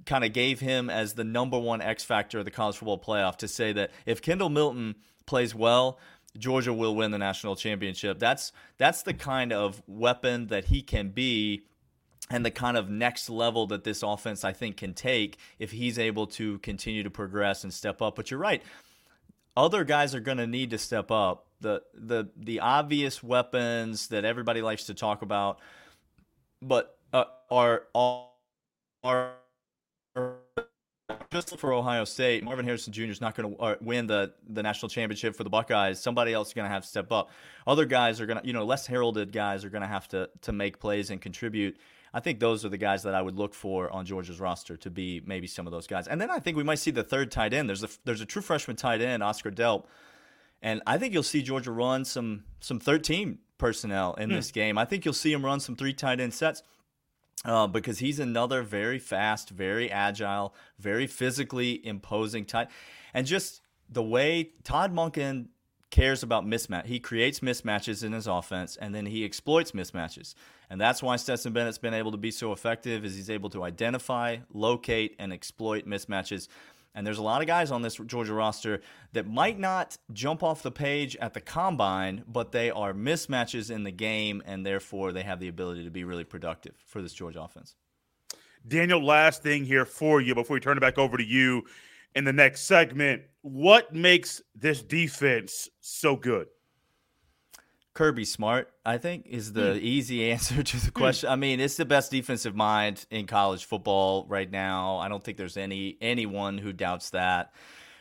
kind 0.04 0.22
of 0.22 0.32
gave 0.32 0.60
him 0.60 0.90
as 0.90 1.14
the 1.14 1.24
number 1.24 1.58
one 1.58 1.80
X 1.80 2.04
factor 2.04 2.38
of 2.38 2.44
the 2.44 2.50
college 2.50 2.76
football 2.76 2.98
playoff 2.98 3.36
to 3.38 3.48
say 3.48 3.72
that 3.72 3.90
if 4.06 4.22
Kendall 4.22 4.50
Milton 4.50 4.94
plays 5.26 5.54
well, 5.54 5.98
Georgia 6.36 6.72
will 6.72 6.94
win 6.94 7.10
the 7.10 7.18
national 7.18 7.56
championship. 7.56 8.18
That's 8.18 8.52
that's 8.76 9.02
the 9.02 9.14
kind 9.14 9.52
of 9.52 9.82
weapon 9.86 10.48
that 10.48 10.66
he 10.66 10.82
can 10.82 11.08
be 11.08 11.62
and 12.30 12.44
the 12.44 12.50
kind 12.50 12.76
of 12.76 12.90
next 12.90 13.30
level 13.30 13.66
that 13.68 13.84
this 13.84 14.02
offense 14.02 14.44
I 14.44 14.52
think 14.52 14.76
can 14.76 14.94
take 14.94 15.38
if 15.58 15.70
he's 15.70 15.98
able 15.98 16.26
to 16.28 16.58
continue 16.58 17.02
to 17.02 17.10
progress 17.10 17.64
and 17.64 17.72
step 17.72 18.02
up. 18.02 18.16
But 18.16 18.30
you're 18.30 18.40
right. 18.40 18.62
Other 19.56 19.84
guys 19.84 20.14
are 20.14 20.20
going 20.20 20.38
to 20.38 20.46
need 20.46 20.70
to 20.70 20.78
step 20.78 21.10
up. 21.10 21.46
The 21.60 21.82
the 21.94 22.28
the 22.36 22.60
obvious 22.60 23.22
weapons 23.22 24.08
that 24.08 24.24
everybody 24.24 24.62
likes 24.62 24.84
to 24.84 24.94
talk 24.94 25.22
about 25.22 25.58
but 26.62 26.96
uh, 27.12 27.24
are 27.50 27.84
are 27.94 28.26
are 29.04 29.32
just 31.30 31.58
for 31.58 31.72
Ohio 31.72 32.04
State, 32.04 32.42
Marvin 32.42 32.64
Harrison 32.64 32.92
Jr. 32.92 33.04
is 33.04 33.20
not 33.20 33.34
going 33.34 33.54
to 33.54 33.60
uh, 33.60 33.76
win 33.80 34.06
the 34.06 34.32
the 34.48 34.62
national 34.62 34.88
championship 34.88 35.36
for 35.36 35.44
the 35.44 35.50
Buckeyes. 35.50 36.00
Somebody 36.00 36.32
else 36.32 36.48
is 36.48 36.54
going 36.54 36.66
to 36.66 36.72
have 36.72 36.82
to 36.82 36.88
step 36.88 37.12
up. 37.12 37.30
Other 37.66 37.84
guys 37.84 38.20
are 38.20 38.26
going 38.26 38.40
to, 38.40 38.46
you 38.46 38.52
know, 38.52 38.64
less 38.64 38.86
heralded 38.86 39.32
guys 39.32 39.64
are 39.64 39.70
going 39.70 39.82
to 39.82 39.88
have 39.88 40.08
to 40.08 40.28
to 40.42 40.52
make 40.52 40.78
plays 40.78 41.10
and 41.10 41.20
contribute. 41.20 41.76
I 42.18 42.20
think 42.20 42.40
those 42.40 42.64
are 42.64 42.68
the 42.68 42.78
guys 42.78 43.04
that 43.04 43.14
I 43.14 43.22
would 43.22 43.36
look 43.36 43.54
for 43.54 43.88
on 43.92 44.04
Georgia's 44.04 44.40
roster 44.40 44.76
to 44.78 44.90
be 44.90 45.22
maybe 45.24 45.46
some 45.46 45.68
of 45.68 45.70
those 45.70 45.86
guys. 45.86 46.08
And 46.08 46.20
then 46.20 46.32
I 46.32 46.40
think 46.40 46.56
we 46.56 46.64
might 46.64 46.80
see 46.80 46.90
the 46.90 47.04
third 47.04 47.30
tight 47.30 47.54
end. 47.54 47.68
There's 47.68 47.84
a 47.84 47.88
there's 48.04 48.20
a 48.20 48.26
true 48.26 48.42
freshman 48.42 48.74
tight 48.74 49.00
end, 49.00 49.22
Oscar 49.22 49.52
Delp, 49.52 49.84
and 50.60 50.82
I 50.84 50.98
think 50.98 51.14
you'll 51.14 51.22
see 51.22 51.42
Georgia 51.42 51.70
run 51.70 52.04
some 52.04 52.42
some 52.58 52.80
13 52.80 53.38
personnel 53.56 54.14
in 54.14 54.30
hmm. 54.30 54.34
this 54.34 54.50
game. 54.50 54.78
I 54.78 54.84
think 54.84 55.04
you'll 55.04 55.14
see 55.14 55.32
him 55.32 55.44
run 55.44 55.60
some 55.60 55.76
three 55.76 55.92
tight 55.92 56.18
end 56.18 56.34
sets 56.34 56.64
uh, 57.44 57.68
because 57.68 58.00
he's 58.00 58.18
another 58.18 58.64
very 58.64 58.98
fast, 58.98 59.50
very 59.50 59.88
agile, 59.88 60.56
very 60.76 61.06
physically 61.06 61.86
imposing 61.86 62.44
type. 62.44 62.68
And 63.14 63.28
just 63.28 63.60
the 63.88 64.02
way 64.02 64.50
Todd 64.64 64.92
Monken 64.92 65.50
cares 65.90 66.22
about 66.22 66.44
mismatch, 66.44 66.86
he 66.86 67.00
creates 67.00 67.40
mismatches 67.40 68.04
in 68.04 68.12
his 68.12 68.26
offense 68.26 68.76
and 68.76 68.94
then 68.94 69.06
he 69.06 69.24
exploits 69.24 69.72
mismatches. 69.72 70.34
And 70.70 70.80
that's 70.80 71.02
why 71.02 71.16
Stetson 71.16 71.52
Bennett's 71.52 71.78
been 71.78 71.94
able 71.94 72.12
to 72.12 72.18
be 72.18 72.30
so 72.30 72.52
effective 72.52 73.04
is 73.04 73.14
he's 73.14 73.30
able 73.30 73.50
to 73.50 73.64
identify, 73.64 74.38
locate, 74.52 75.16
and 75.18 75.32
exploit 75.32 75.86
mismatches. 75.86 76.48
And 76.94 77.06
there's 77.06 77.18
a 77.18 77.22
lot 77.22 77.40
of 77.40 77.46
guys 77.46 77.70
on 77.70 77.82
this 77.82 77.96
Georgia 77.96 78.34
roster 78.34 78.80
that 79.12 79.26
might 79.26 79.58
not 79.58 79.96
jump 80.12 80.42
off 80.42 80.62
the 80.62 80.70
page 80.70 81.16
at 81.16 81.32
the 81.32 81.40
combine, 81.40 82.24
but 82.26 82.52
they 82.52 82.70
are 82.70 82.92
mismatches 82.92 83.70
in 83.70 83.84
the 83.84 83.92
game, 83.92 84.42
and 84.44 84.66
therefore 84.66 85.12
they 85.12 85.22
have 85.22 85.38
the 85.38 85.48
ability 85.48 85.84
to 85.84 85.90
be 85.90 86.02
really 86.04 86.24
productive 86.24 86.74
for 86.86 87.00
this 87.00 87.12
Georgia 87.12 87.42
offense. 87.42 87.76
Daniel, 88.66 89.04
last 89.04 89.42
thing 89.42 89.64
here 89.64 89.84
for 89.84 90.20
you 90.20 90.34
before 90.34 90.54
we 90.54 90.60
turn 90.60 90.76
it 90.76 90.80
back 90.80 90.98
over 90.98 91.16
to 91.16 91.24
you 91.24 91.64
in 92.14 92.24
the 92.24 92.32
next 92.32 92.62
segment. 92.62 93.22
What 93.42 93.94
makes 93.94 94.42
this 94.54 94.82
defense 94.82 95.68
so 95.80 96.16
good? 96.16 96.48
Kirby 97.94 98.24
Smart, 98.24 98.70
I 98.86 98.98
think, 98.98 99.26
is 99.26 99.52
the 99.52 99.72
mm. 99.72 99.80
easy 99.80 100.30
answer 100.30 100.62
to 100.62 100.84
the 100.84 100.92
question. 100.92 101.28
Mm. 101.28 101.32
I 101.32 101.36
mean, 101.36 101.60
it's 101.60 101.76
the 101.76 101.84
best 101.84 102.12
defensive 102.12 102.54
mind 102.54 103.04
in 103.10 103.26
college 103.26 103.64
football 103.64 104.24
right 104.28 104.48
now. 104.48 104.98
I 104.98 105.08
don't 105.08 105.22
think 105.22 105.36
there's 105.36 105.56
any 105.56 105.98
anyone 106.00 106.58
who 106.58 106.72
doubts 106.72 107.10
that. 107.10 107.52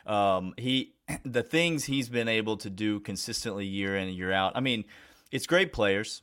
Um, 0.05 0.53
he, 0.57 0.93
the 1.25 1.43
things 1.43 1.85
he's 1.85 2.09
been 2.09 2.27
able 2.27 2.57
to 2.57 2.69
do 2.69 2.99
consistently 2.99 3.65
year 3.65 3.97
in 3.97 4.07
and 4.07 4.15
year 4.15 4.31
out. 4.31 4.53
I 4.55 4.59
mean, 4.59 4.85
it's 5.31 5.47
great 5.47 5.73
players, 5.73 6.21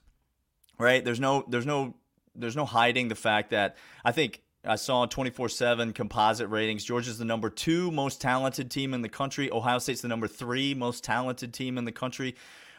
right? 0.79 1.05
There's 1.05 1.21
no, 1.21 1.45
there's 1.49 1.67
no, 1.67 1.97
there's 2.35 2.57
no 2.57 2.65
hiding 2.65 3.09
the 3.09 3.15
fact 3.15 3.51
that 3.51 3.77
I 4.05 4.13
think 4.13 4.41
I 4.67 4.77
saw 4.77 5.07
24 5.07 5.49
7 5.49 5.93
composite 5.93 6.49
ratings. 6.49 6.85
Georgia's 6.85 7.19
the 7.19 7.25
number 7.25 7.51
two 7.51 7.91
most 7.91 8.21
talented 8.21 8.71
team 8.71 8.95
in 8.95 9.03
the 9.03 9.09
country. 9.09 9.51
Ohio 9.51 9.79
State's 9.79 10.01
the 10.01 10.09
number 10.09 10.29
three 10.29 10.75
most 10.75 11.05
talented 11.05 11.53
team 11.53 11.79
in 11.79 11.85
the 11.85 11.93
country 11.93 12.35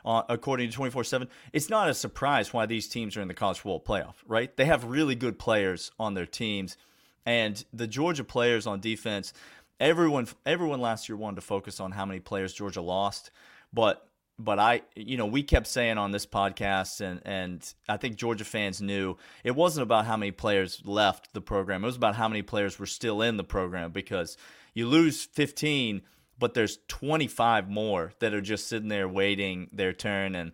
uh, 0.06 0.22
according 0.30 0.70
to 0.70 0.76
24 0.76 1.04
7, 1.04 1.28
it's 1.52 1.70
not 1.70 1.90
a 1.90 1.94
surprise 1.94 2.54
why 2.54 2.66
these 2.66 2.88
teams 2.88 3.18
are 3.18 3.22
in 3.22 3.28
the 3.28 3.34
college 3.34 3.58
football 3.58 3.82
playoff, 3.82 4.16
right? 4.28 4.56
They 4.56 4.66
have 4.66 4.86
really 4.86 5.16
good 5.16 5.40
players 5.40 5.92
on 6.00 6.14
their 6.14 6.28
teams. 6.28 6.78
And 7.26 7.66
the 7.74 7.88
Georgia 7.88 8.24
players 8.24 8.68
on 8.68 8.80
defense, 8.80 9.34
everyone 9.80 10.28
everyone 10.46 10.80
last 10.80 11.10
year 11.10 11.18
wanted 11.18 11.38
to 11.38 11.42
focus 11.42 11.80
on 11.80 11.92
how 11.92 12.06
many 12.06 12.20
players 12.20 12.54
Georgia 12.54 12.82
lost, 12.82 13.32
but 13.74 14.08
but 14.38 14.60
I 14.60 14.82
you 14.96 15.18
know 15.18 15.26
we 15.26 15.44
kept 15.44 15.68
saying 15.68 15.98
on 15.98 16.12
this 16.12 16.26
podcast 16.26 17.02
and 17.02 17.22
and 17.26 17.74
I 17.88 17.98
think 17.98 18.18
Georgia 18.18 18.46
fans 18.46 18.82
knew 18.82 19.18
it 19.44 19.56
wasn't 19.56 19.84
about 19.84 20.06
how 20.06 20.18
many 20.18 20.32
players 20.32 20.82
left 20.86 21.34
the 21.34 21.42
program. 21.42 21.84
It 21.84 21.88
was 21.88 21.96
about 21.96 22.16
how 22.16 22.28
many 22.28 22.42
players 22.42 22.78
were 22.78 22.86
still 22.86 23.22
in 23.22 23.38
the 23.38 23.44
program 23.44 23.92
because 23.92 24.38
you 24.74 24.88
lose 24.88 25.24
15 25.24 26.02
but 26.38 26.54
there's 26.54 26.80
25 26.90 27.70
more 27.70 28.12
that 28.20 28.34
are 28.34 28.42
just 28.42 28.68
sitting 28.68 28.90
there 28.90 29.08
waiting 29.08 29.70
their 29.72 29.94
turn 29.94 30.36
and 30.36 30.52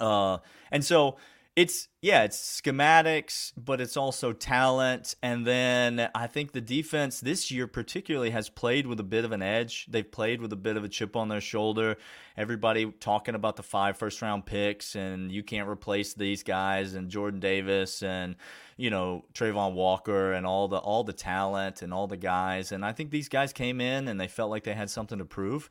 uh 0.00 0.38
and 0.70 0.84
so 0.84 1.16
it's 1.54 1.88
yeah, 2.00 2.22
it's 2.24 2.60
schematics, 2.62 3.52
but 3.58 3.80
it's 3.80 3.96
also 3.96 4.32
talent. 4.32 5.14
And 5.22 5.46
then 5.46 6.08
I 6.14 6.26
think 6.26 6.52
the 6.52 6.62
defense 6.62 7.20
this 7.20 7.50
year 7.50 7.66
particularly 7.66 8.30
has 8.30 8.48
played 8.48 8.86
with 8.86 8.98
a 9.00 9.04
bit 9.04 9.26
of 9.26 9.32
an 9.32 9.42
edge. 9.42 9.86
They've 9.90 10.10
played 10.10 10.40
with 10.40 10.52
a 10.54 10.56
bit 10.56 10.78
of 10.78 10.84
a 10.84 10.88
chip 10.88 11.14
on 11.14 11.28
their 11.28 11.42
shoulder. 11.42 11.98
Everybody 12.38 12.90
talking 12.90 13.34
about 13.34 13.56
the 13.56 13.62
five 13.62 13.98
first 13.98 14.22
round 14.22 14.46
picks 14.46 14.96
and 14.96 15.30
you 15.30 15.42
can't 15.42 15.68
replace 15.68 16.14
these 16.14 16.42
guys 16.42 16.94
and 16.94 17.10
Jordan 17.10 17.40
Davis 17.40 18.02
and 18.02 18.36
you 18.78 18.88
know 18.88 19.26
Travon 19.34 19.74
Walker 19.74 20.32
and 20.32 20.46
all 20.46 20.68
the 20.68 20.78
all 20.78 21.04
the 21.04 21.12
talent 21.12 21.82
and 21.82 21.92
all 21.92 22.06
the 22.06 22.16
guys. 22.16 22.72
And 22.72 22.82
I 22.82 22.92
think 22.92 23.10
these 23.10 23.28
guys 23.28 23.52
came 23.52 23.78
in 23.78 24.08
and 24.08 24.18
they 24.18 24.28
felt 24.28 24.50
like 24.50 24.64
they 24.64 24.74
had 24.74 24.88
something 24.88 25.18
to 25.18 25.26
prove. 25.26 25.68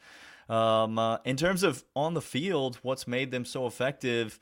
Um, 0.48 1.00
uh, 1.00 1.18
in 1.26 1.38
terms 1.38 1.64
of 1.64 1.84
on 1.96 2.14
the 2.14 2.22
field, 2.22 2.78
what's 2.84 3.08
made 3.08 3.32
them 3.32 3.46
so 3.46 3.66
effective? 3.66 4.38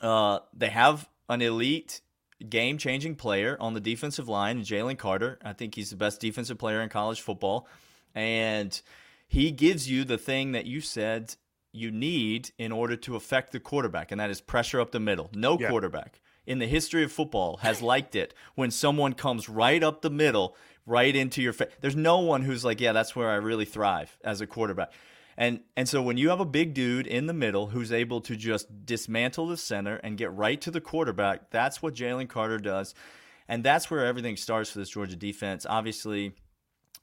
Uh, 0.00 0.40
they 0.54 0.70
have 0.70 1.08
an 1.28 1.42
elite 1.42 2.00
game 2.48 2.78
changing 2.78 3.16
player 3.16 3.56
on 3.60 3.74
the 3.74 3.80
defensive 3.80 4.28
line, 4.28 4.62
Jalen 4.62 4.98
Carter. 4.98 5.38
I 5.44 5.52
think 5.52 5.74
he's 5.74 5.90
the 5.90 5.96
best 5.96 6.20
defensive 6.20 6.58
player 6.58 6.80
in 6.80 6.88
college 6.88 7.20
football. 7.20 7.68
And 8.14 8.80
he 9.28 9.50
gives 9.50 9.90
you 9.90 10.04
the 10.04 10.18
thing 10.18 10.52
that 10.52 10.66
you 10.66 10.80
said 10.80 11.36
you 11.72 11.90
need 11.90 12.50
in 12.58 12.72
order 12.72 12.96
to 12.96 13.14
affect 13.14 13.52
the 13.52 13.60
quarterback, 13.60 14.10
and 14.10 14.20
that 14.20 14.30
is 14.30 14.40
pressure 14.40 14.80
up 14.80 14.90
the 14.90 15.00
middle. 15.00 15.30
No 15.34 15.58
yeah. 15.58 15.68
quarterback 15.68 16.20
in 16.46 16.58
the 16.58 16.66
history 16.66 17.04
of 17.04 17.12
football 17.12 17.58
has 17.58 17.80
liked 17.80 18.16
it 18.16 18.34
when 18.56 18.70
someone 18.70 19.12
comes 19.12 19.48
right 19.48 19.82
up 19.82 20.02
the 20.02 20.10
middle, 20.10 20.56
right 20.84 21.14
into 21.14 21.40
your 21.42 21.52
face. 21.52 21.68
There's 21.80 21.94
no 21.94 22.18
one 22.18 22.42
who's 22.42 22.64
like, 22.64 22.80
yeah, 22.80 22.92
that's 22.92 23.14
where 23.14 23.30
I 23.30 23.36
really 23.36 23.66
thrive 23.66 24.18
as 24.24 24.40
a 24.40 24.46
quarterback. 24.46 24.92
And 25.40 25.60
and 25.74 25.88
so 25.88 26.02
when 26.02 26.18
you 26.18 26.28
have 26.28 26.40
a 26.40 26.44
big 26.44 26.74
dude 26.74 27.06
in 27.06 27.26
the 27.26 27.32
middle 27.32 27.68
who's 27.68 27.92
able 27.92 28.20
to 28.20 28.36
just 28.36 28.84
dismantle 28.84 29.46
the 29.46 29.56
center 29.56 29.96
and 29.96 30.18
get 30.18 30.30
right 30.34 30.60
to 30.60 30.70
the 30.70 30.82
quarterback, 30.82 31.50
that's 31.50 31.80
what 31.80 31.94
Jalen 31.94 32.28
Carter 32.28 32.58
does. 32.58 32.94
And 33.48 33.64
that's 33.64 33.90
where 33.90 34.04
everything 34.04 34.36
starts 34.36 34.70
for 34.70 34.80
this 34.80 34.90
Georgia 34.90 35.16
defense. 35.16 35.64
Obviously, 35.66 36.34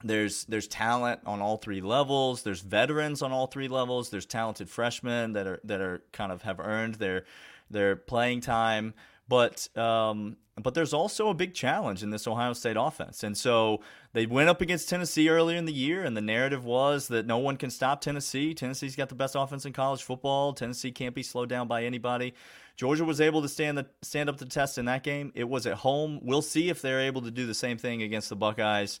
there's 0.04 0.44
there's 0.44 0.68
talent 0.68 1.20
on 1.26 1.40
all 1.40 1.56
three 1.56 1.80
levels. 1.80 2.44
There's 2.44 2.60
veterans 2.60 3.22
on 3.22 3.32
all 3.32 3.48
three 3.48 3.66
levels. 3.66 4.10
There's 4.10 4.24
talented 4.24 4.70
freshmen 4.70 5.32
that 5.32 5.48
are 5.48 5.60
that 5.64 5.80
are 5.80 6.04
kind 6.12 6.30
of 6.30 6.42
have 6.42 6.60
earned 6.60 6.94
their 6.94 7.24
their 7.68 7.96
playing 7.96 8.42
time. 8.42 8.94
But 9.28 9.68
um, 9.76 10.36
but 10.56 10.74
there's 10.74 10.92
also 10.92 11.28
a 11.28 11.34
big 11.34 11.54
challenge 11.54 12.02
in 12.02 12.10
this 12.10 12.26
Ohio 12.26 12.52
State 12.52 12.76
offense. 12.78 13.22
And 13.22 13.36
so 13.36 13.80
they 14.12 14.26
went 14.26 14.48
up 14.48 14.60
against 14.60 14.88
Tennessee 14.88 15.28
earlier 15.28 15.56
in 15.56 15.66
the 15.66 15.72
year, 15.72 16.02
and 16.02 16.16
the 16.16 16.22
narrative 16.22 16.64
was 16.64 17.08
that 17.08 17.26
no 17.26 17.38
one 17.38 17.56
can 17.56 17.70
stop 17.70 18.00
Tennessee. 18.00 18.54
Tennessee's 18.54 18.96
got 18.96 19.08
the 19.08 19.14
best 19.14 19.34
offense 19.36 19.66
in 19.66 19.72
college 19.72 20.02
football. 20.02 20.52
Tennessee 20.52 20.90
can't 20.90 21.14
be 21.14 21.22
slowed 21.22 21.48
down 21.48 21.68
by 21.68 21.84
anybody. 21.84 22.34
Georgia 22.76 23.04
was 23.04 23.20
able 23.20 23.42
to 23.42 23.48
stand 23.48 23.76
the 23.76 23.86
stand 24.02 24.28
up 24.28 24.38
to 24.38 24.46
test 24.46 24.78
in 24.78 24.86
that 24.86 25.02
game. 25.02 25.32
It 25.34 25.48
was 25.48 25.66
at 25.66 25.74
home. 25.74 26.20
We'll 26.22 26.42
see 26.42 26.70
if 26.70 26.80
they're 26.80 27.00
able 27.00 27.22
to 27.22 27.30
do 27.30 27.46
the 27.46 27.54
same 27.54 27.76
thing 27.76 28.02
against 28.02 28.28
the 28.28 28.36
Buckeyes. 28.36 29.00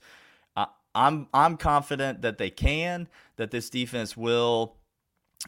I'm 0.94 1.28
I'm 1.32 1.56
confident 1.56 2.22
that 2.22 2.38
they 2.38 2.50
can. 2.50 3.08
That 3.36 3.50
this 3.50 3.70
defense 3.70 4.16
will. 4.16 4.74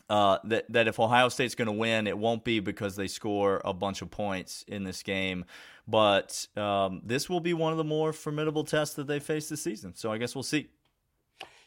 Uh, 0.08 0.38
that 0.44 0.70
that 0.72 0.86
if 0.86 1.00
Ohio 1.00 1.28
State's 1.28 1.56
going 1.56 1.66
to 1.66 1.72
win, 1.72 2.06
it 2.06 2.16
won't 2.16 2.44
be 2.44 2.60
because 2.60 2.94
they 2.94 3.08
score 3.08 3.60
a 3.64 3.72
bunch 3.72 4.02
of 4.02 4.10
points 4.10 4.64
in 4.68 4.84
this 4.84 5.02
game, 5.02 5.44
but 5.88 6.46
um, 6.56 7.02
this 7.04 7.28
will 7.28 7.40
be 7.40 7.54
one 7.54 7.72
of 7.72 7.78
the 7.78 7.84
more 7.84 8.12
formidable 8.12 8.62
tests 8.62 8.94
that 8.94 9.08
they 9.08 9.18
face 9.18 9.48
this 9.48 9.62
season. 9.62 9.94
So 9.96 10.12
I 10.12 10.18
guess 10.18 10.34
we'll 10.34 10.44
see. 10.44 10.68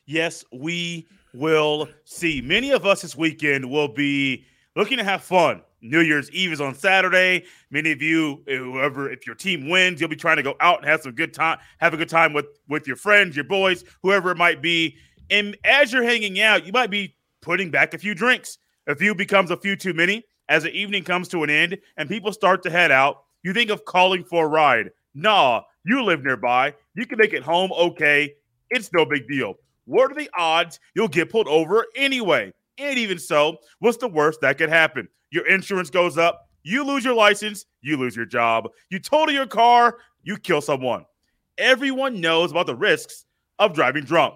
Yes, 0.05 0.45
we 0.53 1.07
will 1.33 1.89
see. 2.05 2.41
Many 2.41 2.71
of 2.71 2.85
us 2.85 3.01
this 3.01 3.15
weekend 3.15 3.69
will 3.69 3.89
be 3.89 4.45
looking 4.75 4.97
to 4.97 5.03
have 5.03 5.23
fun. 5.23 5.61
New 5.81 5.99
Year's 5.99 6.31
Eve 6.31 6.53
is 6.53 6.61
on 6.61 6.75
Saturday. 6.75 7.43
Many 7.71 7.91
of 7.91 8.01
you, 8.01 8.41
whoever, 8.47 9.11
if 9.11 9.27
your 9.27 9.35
team 9.35 9.69
wins, 9.69 9.99
you'll 9.99 10.09
be 10.09 10.15
trying 10.15 10.37
to 10.37 10.43
go 10.43 10.55
out 10.61 10.79
and 10.79 10.87
have 10.87 11.01
some 11.01 11.11
good 11.11 11.33
time, 11.33 11.59
have 11.79 11.93
a 11.93 11.97
good 11.97 12.09
time 12.09 12.31
with 12.31 12.45
with 12.69 12.87
your 12.87 12.95
friends, 12.95 13.35
your 13.35 13.45
boys, 13.45 13.83
whoever 14.01 14.31
it 14.31 14.37
might 14.37 14.61
be. 14.61 14.95
And 15.29 15.57
as 15.65 15.91
you're 15.91 16.03
hanging 16.03 16.39
out, 16.39 16.65
you 16.65 16.71
might 16.71 16.89
be 16.89 17.15
putting 17.43 17.69
back 17.69 17.93
a 17.93 17.97
few 17.99 18.15
drinks. 18.15 18.57
A 18.87 18.95
few 18.95 19.13
becomes 19.13 19.51
a 19.51 19.57
few 19.57 19.75
too 19.75 19.93
many. 19.93 20.23
As 20.49 20.63
the 20.63 20.71
evening 20.71 21.03
comes 21.03 21.27
to 21.29 21.43
an 21.43 21.49
end 21.49 21.77
and 21.97 22.09
people 22.09 22.33
start 22.33 22.63
to 22.63 22.69
head 22.69 22.91
out, 22.91 23.23
you 23.43 23.53
think 23.53 23.69
of 23.69 23.85
calling 23.85 24.23
for 24.23 24.45
a 24.45 24.49
ride. 24.49 24.89
Nah, 25.13 25.61
you 25.85 26.03
live 26.03 26.23
nearby. 26.23 26.73
You 26.95 27.05
can 27.05 27.17
make 27.17 27.33
it 27.33 27.43
home 27.43 27.71
okay. 27.73 28.33
It's 28.69 28.91
no 28.93 29.05
big 29.05 29.27
deal. 29.27 29.55
What 29.85 30.11
are 30.11 30.15
the 30.15 30.29
odds 30.37 30.79
you'll 30.95 31.09
get 31.09 31.29
pulled 31.29 31.47
over 31.47 31.85
anyway? 31.95 32.53
And 32.77 32.97
even 32.97 33.19
so, 33.19 33.57
what's 33.79 33.97
the 33.97 34.07
worst 34.07 34.41
that 34.41 34.57
could 34.57 34.69
happen? 34.69 35.07
Your 35.31 35.45
insurance 35.47 35.89
goes 35.89 36.17
up, 36.17 36.47
you 36.63 36.85
lose 36.85 37.03
your 37.03 37.13
license, 37.13 37.65
you 37.81 37.97
lose 37.97 38.15
your 38.15 38.25
job, 38.25 38.69
you 38.89 38.99
total 38.99 39.35
your 39.35 39.45
car, 39.45 39.97
you 40.23 40.37
kill 40.37 40.61
someone. 40.61 41.05
Everyone 41.57 42.21
knows 42.21 42.51
about 42.51 42.67
the 42.67 42.75
risks 42.75 43.25
of 43.59 43.73
driving 43.73 44.05
drunk. 44.05 44.35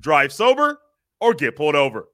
Drive 0.00 0.32
sober 0.32 0.80
or 1.20 1.34
get 1.34 1.54
pulled 1.54 1.76
over. 1.76 2.08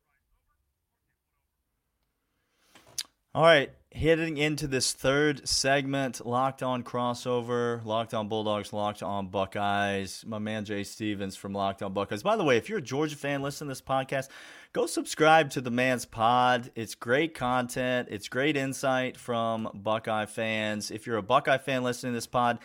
All 3.34 3.42
right 3.42 3.70
heading 3.96 4.36
into 4.36 4.66
this 4.66 4.92
third 4.92 5.48
segment, 5.48 6.24
locked 6.26 6.62
on 6.62 6.82
crossover, 6.82 7.82
locked 7.86 8.12
on 8.12 8.28
Bulldogs, 8.28 8.70
locked 8.70 9.02
on 9.02 9.28
Buckeyes. 9.28 10.22
My 10.26 10.38
man 10.38 10.66
Jay 10.66 10.84
Stevens 10.84 11.34
from 11.34 11.54
Locked 11.54 11.82
On 11.82 11.94
Buckeyes. 11.94 12.22
By 12.22 12.36
the 12.36 12.44
way, 12.44 12.58
if 12.58 12.68
you're 12.68 12.78
a 12.78 12.82
Georgia 12.82 13.16
fan, 13.16 13.40
listen 13.40 13.66
to 13.66 13.70
this 13.70 13.80
podcast. 13.80 14.28
Go 14.74 14.84
subscribe 14.84 15.48
to 15.50 15.62
the 15.62 15.70
man's 15.70 16.04
pod. 16.04 16.70
It's 16.74 16.94
great 16.94 17.32
content. 17.32 18.08
It's 18.10 18.28
great 18.28 18.54
insight 18.54 19.16
from 19.16 19.70
Buckeye 19.72 20.26
fans. 20.26 20.90
If 20.90 21.06
you're 21.06 21.16
a 21.16 21.22
Buckeye 21.22 21.58
fan 21.58 21.82
listening 21.82 22.12
to 22.12 22.18
this 22.18 22.26
pod, 22.26 22.58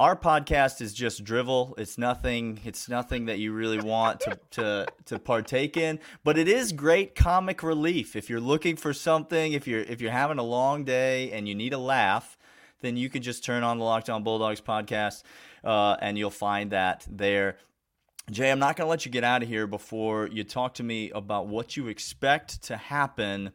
our 0.00 0.16
podcast 0.16 0.80
is 0.80 0.94
just 0.94 1.24
drivel. 1.24 1.74
It's 1.76 1.98
nothing. 1.98 2.58
It's 2.64 2.88
nothing 2.88 3.26
that 3.26 3.38
you 3.38 3.52
really 3.52 3.78
want 3.78 4.20
to, 4.20 4.38
to 4.52 4.86
to 5.04 5.18
partake 5.18 5.76
in. 5.76 6.00
But 6.24 6.38
it 6.38 6.48
is 6.48 6.72
great 6.72 7.14
comic 7.14 7.62
relief. 7.62 8.16
If 8.16 8.30
you're 8.30 8.40
looking 8.40 8.76
for 8.76 8.94
something, 8.94 9.52
if 9.52 9.68
you're 9.68 9.82
if 9.82 10.00
you're 10.00 10.10
having 10.10 10.38
a 10.38 10.42
long 10.42 10.84
day 10.84 11.30
and 11.32 11.46
you 11.46 11.54
need 11.54 11.74
a 11.74 11.78
laugh, 11.78 12.38
then 12.80 12.96
you 12.96 13.10
can 13.10 13.20
just 13.20 13.44
turn 13.44 13.62
on 13.62 13.78
the 13.78 13.84
Locked 13.84 14.08
On 14.08 14.24
Bulldogs 14.24 14.62
podcast, 14.62 15.22
uh, 15.64 15.96
and 16.00 16.16
you'll 16.16 16.30
find 16.30 16.72
that 16.72 17.06
there. 17.10 17.58
Jay, 18.30 18.50
I'm 18.50 18.58
not 18.58 18.76
going 18.76 18.86
to 18.86 18.90
let 18.90 19.04
you 19.04 19.12
get 19.12 19.24
out 19.24 19.42
of 19.42 19.48
here 19.48 19.66
before 19.66 20.28
you 20.28 20.44
talk 20.44 20.74
to 20.74 20.82
me 20.82 21.10
about 21.10 21.48
what 21.48 21.76
you 21.76 21.88
expect 21.88 22.62
to 22.62 22.76
happen 22.76 23.50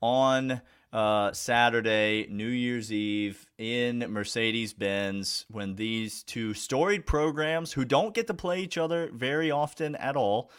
on 0.00 0.62
uh, 0.96 1.30
Saturday, 1.34 2.26
New 2.30 2.48
Year's 2.48 2.90
Eve 2.90 3.46
in 3.58 3.98
Mercedes 4.08 4.72
Benz 4.72 5.44
when 5.50 5.74
these 5.74 6.22
two 6.22 6.54
storied 6.54 7.04
programs 7.04 7.74
who 7.74 7.84
don't 7.84 8.14
get 8.14 8.28
to 8.28 8.34
play 8.34 8.60
each 8.60 8.78
other 8.78 9.10
very 9.12 9.50
often 9.50 9.94
at 9.96 10.16
all, 10.16 10.50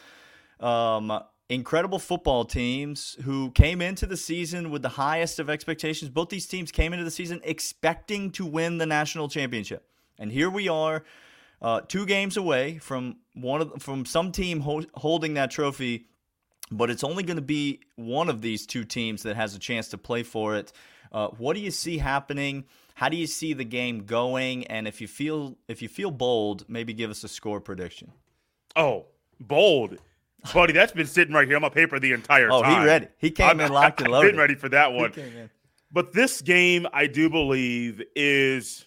um, 0.60 1.24
incredible 1.48 1.98
football 1.98 2.44
teams 2.44 3.16
who 3.24 3.50
came 3.50 3.82
into 3.82 4.06
the 4.06 4.16
season 4.16 4.70
with 4.70 4.82
the 4.82 4.90
highest 4.90 5.40
of 5.40 5.50
expectations. 5.50 6.08
Both 6.08 6.28
these 6.28 6.46
teams 6.46 6.70
came 6.70 6.92
into 6.92 7.04
the 7.04 7.10
season 7.10 7.40
expecting 7.42 8.30
to 8.32 8.46
win 8.46 8.78
the 8.78 8.86
national 8.86 9.28
championship. 9.28 9.88
And 10.20 10.30
here 10.30 10.50
we 10.50 10.68
are. 10.68 11.02
Uh, 11.60 11.80
two 11.80 12.06
games 12.06 12.36
away 12.36 12.78
from 12.78 13.16
one 13.34 13.60
of 13.60 13.82
from 13.82 14.04
some 14.04 14.30
team 14.30 14.60
ho- 14.60 14.84
holding 14.94 15.34
that 15.34 15.50
trophy 15.50 16.06
but 16.70 16.90
it's 16.90 17.04
only 17.04 17.22
going 17.22 17.36
to 17.36 17.42
be 17.42 17.80
one 17.96 18.28
of 18.28 18.40
these 18.42 18.66
two 18.66 18.84
teams 18.84 19.22
that 19.22 19.36
has 19.36 19.54
a 19.54 19.58
chance 19.58 19.88
to 19.88 19.98
play 19.98 20.22
for 20.22 20.56
it. 20.56 20.72
Uh, 21.12 21.28
what 21.28 21.54
do 21.54 21.60
you 21.60 21.70
see 21.70 21.98
happening? 21.98 22.64
How 22.94 23.08
do 23.08 23.16
you 23.16 23.26
see 23.26 23.52
the 23.52 23.64
game 23.64 24.04
going? 24.04 24.66
And 24.66 24.88
if 24.88 25.00
you 25.00 25.08
feel 25.08 25.56
if 25.68 25.82
you 25.82 25.88
feel 25.88 26.10
bold, 26.10 26.68
maybe 26.68 26.92
give 26.92 27.10
us 27.10 27.22
a 27.24 27.28
score 27.28 27.60
prediction. 27.60 28.12
Oh, 28.76 29.06
bold, 29.40 29.98
buddy! 30.52 30.72
That's 30.72 30.92
been 30.92 31.06
sitting 31.06 31.34
right 31.34 31.46
here 31.46 31.56
on 31.56 31.62
my 31.62 31.68
paper 31.68 31.98
the 31.98 32.12
entire 32.12 32.50
oh, 32.50 32.62
time. 32.62 32.78
Oh, 32.78 32.80
he 32.80 32.86
ready? 32.86 33.08
He 33.18 33.30
came 33.30 33.50
I'm, 33.50 33.60
in 33.60 33.72
locked 33.72 34.00
and 34.00 34.10
loaded. 34.12 34.32
Been 34.32 34.40
ready 34.40 34.54
for 34.56 34.68
that 34.70 34.92
one. 34.92 35.12
But 35.90 36.12
this 36.12 36.42
game, 36.42 36.86
I 36.92 37.06
do 37.06 37.30
believe, 37.30 38.02
is 38.14 38.86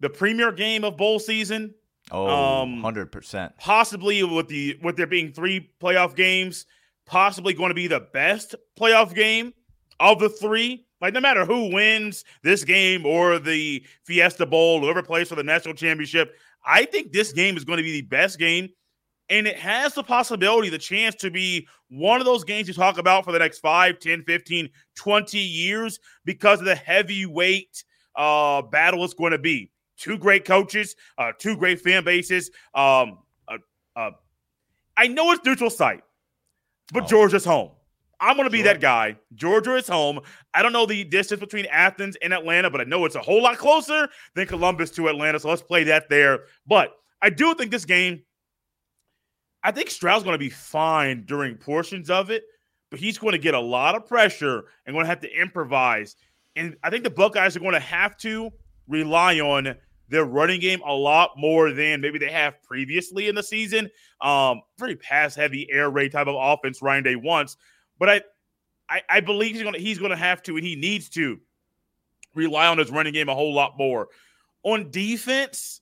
the 0.00 0.10
premier 0.10 0.52
game 0.52 0.84
of 0.84 0.96
bowl 0.96 1.18
season. 1.18 1.74
Oh, 2.10 2.28
um, 2.28 2.82
100%. 2.82 3.56
Possibly 3.58 4.22
with 4.22 4.48
the 4.48 4.78
with 4.82 4.96
there 4.96 5.06
being 5.06 5.32
three 5.32 5.70
playoff 5.80 6.14
games, 6.14 6.66
possibly 7.06 7.54
going 7.54 7.70
to 7.70 7.74
be 7.74 7.86
the 7.86 8.00
best 8.12 8.54
playoff 8.78 9.14
game 9.14 9.52
of 10.00 10.18
the 10.18 10.28
three. 10.28 10.86
Like 11.00 11.14
no 11.14 11.20
matter 11.20 11.44
who 11.44 11.72
wins 11.72 12.24
this 12.42 12.64
game 12.64 13.04
or 13.04 13.38
the 13.38 13.84
Fiesta 14.04 14.46
Bowl, 14.46 14.80
whoever 14.80 15.02
plays 15.02 15.28
for 15.28 15.34
the 15.34 15.42
national 15.42 15.74
championship, 15.74 16.34
I 16.64 16.84
think 16.84 17.12
this 17.12 17.32
game 17.32 17.56
is 17.56 17.64
going 17.64 17.76
to 17.78 17.82
be 17.82 17.92
the 17.92 18.06
best 18.06 18.38
game. 18.38 18.70
And 19.30 19.46
it 19.46 19.56
has 19.56 19.94
the 19.94 20.02
possibility, 20.02 20.68
the 20.68 20.78
chance 20.78 21.14
to 21.16 21.30
be 21.30 21.66
one 21.88 22.20
of 22.20 22.26
those 22.26 22.44
games 22.44 22.68
you 22.68 22.74
talk 22.74 22.98
about 22.98 23.24
for 23.24 23.32
the 23.32 23.38
next 23.38 23.60
5, 23.60 23.98
10, 23.98 24.24
15, 24.24 24.68
20 24.96 25.38
years 25.38 25.98
because 26.26 26.60
of 26.60 26.66
the 26.66 26.74
heavyweight 26.74 27.84
uh, 28.16 28.62
battle 28.62 29.04
it's 29.04 29.14
going 29.14 29.32
to 29.32 29.38
be 29.38 29.70
two 29.98 30.18
great 30.18 30.44
coaches, 30.44 30.96
uh, 31.18 31.32
two 31.38 31.56
great 31.56 31.80
fan 31.80 32.04
bases. 32.04 32.50
Um, 32.74 33.18
uh, 33.48 33.58
uh, 33.96 34.10
I 34.96 35.08
know 35.08 35.32
it's 35.32 35.44
neutral 35.44 35.70
site, 35.70 36.02
but 36.92 37.04
oh. 37.04 37.06
Georgia's 37.06 37.44
home. 37.44 37.70
I'm 38.20 38.36
going 38.36 38.46
to 38.46 38.50
be 38.50 38.58
sure. 38.58 38.72
that 38.72 38.80
guy. 38.80 39.16
Georgia 39.34 39.74
is 39.74 39.88
home. 39.88 40.20
I 40.54 40.62
don't 40.62 40.72
know 40.72 40.86
the 40.86 41.04
distance 41.04 41.40
between 41.40 41.66
Athens 41.66 42.16
and 42.22 42.32
Atlanta, 42.32 42.70
but 42.70 42.80
I 42.80 42.84
know 42.84 43.04
it's 43.04 43.16
a 43.16 43.20
whole 43.20 43.42
lot 43.42 43.58
closer 43.58 44.08
than 44.34 44.46
Columbus 44.46 44.90
to 44.92 45.08
Atlanta. 45.08 45.38
So 45.40 45.50
let's 45.50 45.62
play 45.62 45.84
that 45.84 46.08
there. 46.08 46.44
But 46.66 46.94
I 47.20 47.30
do 47.30 47.54
think 47.54 47.70
this 47.70 47.84
game, 47.84 48.22
I 49.62 49.72
think 49.72 49.90
Stroud's 49.90 50.24
going 50.24 50.34
to 50.34 50.38
be 50.38 50.48
fine 50.48 51.24
during 51.26 51.56
portions 51.56 52.08
of 52.08 52.30
it, 52.30 52.44
but 52.90 53.00
he's 53.00 53.18
going 53.18 53.32
to 53.32 53.38
get 53.38 53.54
a 53.54 53.60
lot 53.60 53.94
of 53.94 54.06
pressure 54.06 54.64
and 54.86 54.94
going 54.94 55.04
to 55.04 55.08
have 55.10 55.20
to 55.20 55.40
improvise. 55.40 56.16
And 56.56 56.76
I 56.82 56.90
think 56.90 57.04
the 57.04 57.10
Buckeyes 57.10 57.56
are 57.56 57.60
going 57.60 57.72
to 57.72 57.80
have 57.80 58.16
to 58.18 58.52
rely 58.88 59.40
on 59.40 59.76
their 60.08 60.24
running 60.24 60.60
game 60.60 60.80
a 60.86 60.92
lot 60.92 61.30
more 61.36 61.72
than 61.72 62.00
maybe 62.00 62.18
they 62.18 62.30
have 62.30 62.62
previously 62.62 63.28
in 63.28 63.34
the 63.34 63.42
season. 63.42 63.90
Um, 64.20 64.62
very 64.78 64.96
pass 64.96 65.34
heavy, 65.34 65.66
air 65.70 65.90
raid 65.90 66.12
type 66.12 66.26
of 66.26 66.36
offense 66.38 66.82
Ryan 66.82 67.04
Day 67.04 67.16
wants. 67.16 67.56
But 67.98 68.08
I, 68.08 68.22
I, 68.88 69.02
I 69.08 69.20
believe 69.20 69.54
he's 69.54 69.62
gonna 69.62 69.78
he's 69.78 69.98
gonna 69.98 70.16
have 70.16 70.42
to 70.44 70.56
and 70.56 70.64
he 70.64 70.76
needs 70.76 71.08
to 71.10 71.40
rely 72.34 72.66
on 72.66 72.78
his 72.78 72.90
running 72.90 73.12
game 73.12 73.28
a 73.28 73.34
whole 73.34 73.54
lot 73.54 73.78
more. 73.78 74.08
On 74.62 74.90
defense, 74.90 75.80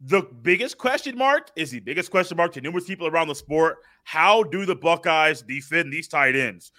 the 0.00 0.22
biggest 0.42 0.78
question 0.78 1.16
mark 1.16 1.50
is 1.56 1.70
the 1.70 1.80
biggest 1.80 2.10
question 2.10 2.36
mark 2.36 2.52
to 2.54 2.60
numerous 2.60 2.84
people 2.84 3.06
around 3.06 3.28
the 3.28 3.34
sport. 3.34 3.78
How 4.04 4.42
do 4.42 4.66
the 4.66 4.76
Buckeyes 4.76 5.42
defend 5.42 5.92
these 5.92 6.08
tight 6.08 6.36
ends? 6.36 6.72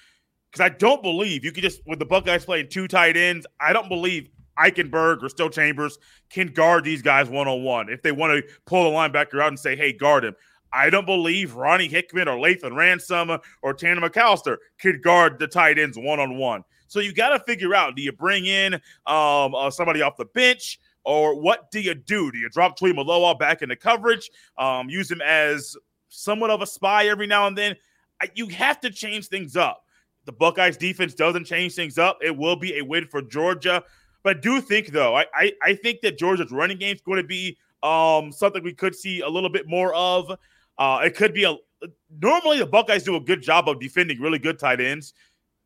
Because 0.52 0.64
I 0.64 0.70
don't 0.70 1.02
believe 1.02 1.44
you 1.44 1.52
can 1.52 1.64
just 1.64 1.82
with 1.86 2.00
the 2.00 2.06
Buckeyes 2.06 2.46
playing 2.46 2.70
two 2.70 2.88
tight 2.88 3.18
ends. 3.18 3.46
I 3.60 3.74
don't 3.74 3.90
believe 3.90 4.30
Eichenberg 4.60 5.24
or 5.24 5.30
Steele 5.30 5.50
Chambers 5.50 6.00
can 6.30 6.48
guard 6.48 6.84
these 6.84 7.02
guys 7.02 7.30
one 7.30 7.48
on 7.48 7.64
one. 7.64 7.90
If 7.90 8.02
they 8.02 8.12
want 8.12 8.34
to 8.34 8.54
pull 8.66 8.84
the 8.84 8.96
linebacker 8.96 9.42
out 9.42 9.50
and 9.50 9.60
say, 9.60 9.76
"Hey, 9.76 9.94
guard 9.94 10.26
him," 10.26 10.36
I 10.74 10.90
don't 10.90 11.06
believe 11.06 11.56
Ronnie 11.56 11.88
Hickman 11.88 12.28
or 12.28 12.38
Lathan 12.38 12.76
Ransom 12.76 13.38
or 13.62 13.74
Tanner 13.74 14.10
McCalister 14.10 14.58
could 14.80 15.02
guard 15.02 15.40
the 15.40 15.48
tight 15.48 15.80
ends 15.80 15.98
one 15.98 16.20
on 16.20 16.38
one. 16.38 16.64
So 16.88 17.00
you 17.00 17.14
got 17.14 17.30
to 17.30 17.40
figure 17.40 17.76
out: 17.76 17.96
do 17.96 18.02
you 18.02 18.12
bring 18.12 18.46
in 18.46 18.76
um, 19.06 19.56
uh, 19.56 19.70
somebody 19.70 20.02
off 20.02 20.18
the 20.18 20.26
bench, 20.26 20.80
or 21.04 21.40
what 21.40 21.72
do 21.72 21.80
you 21.80 21.94
do? 21.94 22.32
Do 22.32 22.38
you 22.38 22.50
drop 22.50 22.78
Tuimoloau 22.80 23.38
back 23.38 23.62
into 23.62 23.76
coverage, 23.76 24.30
um, 24.58 24.90
use 24.90 25.10
him 25.10 25.22
as 25.22 25.76
somewhat 26.10 26.50
of 26.50 26.62
a 26.62 26.68
spy 26.68 27.08
every 27.08 27.28
now 27.28 27.48
and 27.48 27.58
then? 27.58 27.76
You 28.34 28.48
have 28.48 28.80
to 28.82 28.90
change 28.90 29.28
things 29.28 29.56
up. 29.56 29.84
The 30.26 30.32
Buckeyes 30.34 30.76
defense 30.76 31.14
doesn't 31.14 31.46
change 31.46 31.76
things 31.76 31.98
up. 31.98 32.18
It 32.22 32.36
will 32.36 32.56
be 32.56 32.78
a 32.78 32.82
win 32.82 33.06
for 33.06 33.22
Georgia. 33.22 33.84
But 34.24 34.38
I 34.38 34.40
do 34.40 34.62
think, 34.62 34.88
though, 34.88 35.16
I, 35.16 35.26
I, 35.34 35.52
I 35.64 35.74
think 35.76 36.02
that 36.02 36.18
Georgia's 36.18 36.52
running 36.52 36.78
game 36.78 36.96
is 36.96 37.02
going 37.02 37.22
to 37.22 37.28
be 37.28 37.58
um, 37.84 38.32
something 38.32 38.64
we 38.64 38.74
could 38.74 38.96
see 38.96 39.22
a 39.22 39.30
little 39.30 39.50
bit 39.50 39.68
more 39.68 39.94
of. 39.94 40.32
Uh, 40.78 41.02
it 41.04 41.16
could 41.16 41.34
be 41.34 41.44
a 41.44 41.56
normally 42.22 42.60
the 42.60 42.66
Buckeyes 42.66 43.04
do 43.04 43.16
a 43.16 43.20
good 43.20 43.42
job 43.42 43.70
of 43.70 43.80
defending 43.80 44.20
really 44.20 44.40
good 44.40 44.60
tight 44.60 44.82
ends. 44.82 45.14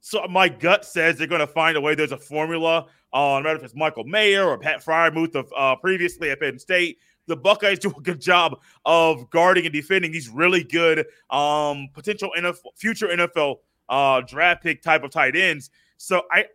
So 0.02 0.26
my 0.28 0.50
gut 0.50 0.84
says 0.84 1.18
they're 1.18 1.28
going 1.28 1.42
to 1.42 1.48
find 1.48 1.78
a 1.78 1.82
way. 1.82 1.96
There's 1.96 2.12
a 2.12 2.18
formula. 2.18 2.88
Uh, 3.14 3.40
no 3.40 3.42
matter 3.42 3.58
if 3.58 3.64
it's 3.64 3.76
Michael 3.76 4.06
Mayer 4.06 4.48
or 4.48 4.58
Pat 4.58 4.84
Freiermuth 4.84 5.36
of 5.36 5.52
uh, 5.56 5.76
previously 5.76 6.32
at 6.32 6.40
Penn 6.40 6.58
State, 6.58 6.98
the 7.28 7.36
Buckeyes 7.36 7.80
do 7.80 7.94
a 7.96 8.02
good 8.02 8.20
job 8.20 8.60
of 8.86 9.30
guarding 9.30 9.66
and 9.66 9.74
defending 9.74 10.12
these 10.12 10.30
really 10.30 10.64
good 10.64 11.06
um, 11.30 11.90
potential 11.94 12.32
NFL, 12.38 12.58
future 12.76 13.08
NFL 13.08 13.58
uh, 13.90 14.22
draft 14.22 14.64
pick 14.64 14.82
type 14.82 15.04
of 15.04 15.12
tight 15.12 15.36
ends. 15.36 15.70
So 15.98 16.24
I, 16.32 16.46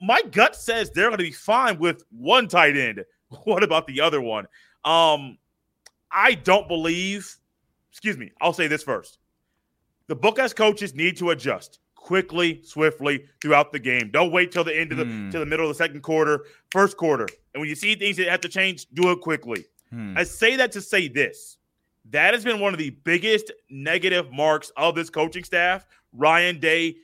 my 0.00 0.22
gut 0.30 0.56
says 0.56 0.90
they're 0.90 1.08
going 1.08 1.18
to 1.18 1.24
be 1.24 1.30
fine 1.30 1.78
with 1.78 2.02
one 2.10 2.48
tight 2.48 2.76
end. 2.76 3.04
What 3.44 3.62
about 3.62 3.86
the 3.86 4.00
other 4.00 4.20
one? 4.20 4.46
Um, 4.84 5.38
I 6.10 6.34
don't 6.34 6.66
believe 6.66 7.38
excuse 7.90 8.16
me, 8.16 8.32
I'll 8.40 8.52
say 8.52 8.66
this 8.66 8.82
first. 8.82 9.18
The 10.06 10.14
Buckeyes 10.14 10.54
coaches 10.54 10.94
need 10.94 11.16
to 11.18 11.30
adjust 11.30 11.80
quickly, 11.94 12.62
swiftly 12.64 13.26
throughout 13.42 13.72
the 13.72 13.78
game. 13.78 14.10
Don't 14.10 14.32
wait 14.32 14.50
till 14.52 14.64
the 14.64 14.76
end 14.76 14.92
of 14.92 14.98
the 14.98 15.04
mm. 15.04 15.30
to 15.30 15.38
the 15.38 15.46
middle 15.46 15.66
of 15.66 15.70
the 15.70 15.74
second 15.74 16.02
quarter, 16.02 16.46
first 16.70 16.96
quarter. 16.96 17.28
And 17.54 17.60
when 17.60 17.68
you 17.68 17.74
see 17.74 17.94
things 17.94 18.16
that 18.16 18.28
have 18.28 18.40
to 18.40 18.48
change, 18.48 18.86
do 18.94 19.10
it 19.10 19.20
quickly. 19.20 19.66
Hmm. 19.90 20.16
I 20.16 20.22
say 20.24 20.56
that 20.56 20.72
to 20.72 20.80
say 20.80 21.08
this. 21.08 21.58
That 22.10 22.32
has 22.32 22.44
been 22.44 22.60
one 22.60 22.72
of 22.72 22.78
the 22.78 22.90
biggest 22.90 23.52
negative 23.68 24.32
marks 24.32 24.72
of 24.76 24.94
this 24.94 25.10
coaching 25.10 25.44
staff. 25.44 25.84
Ryan 26.12 26.58
Day, 26.58 26.96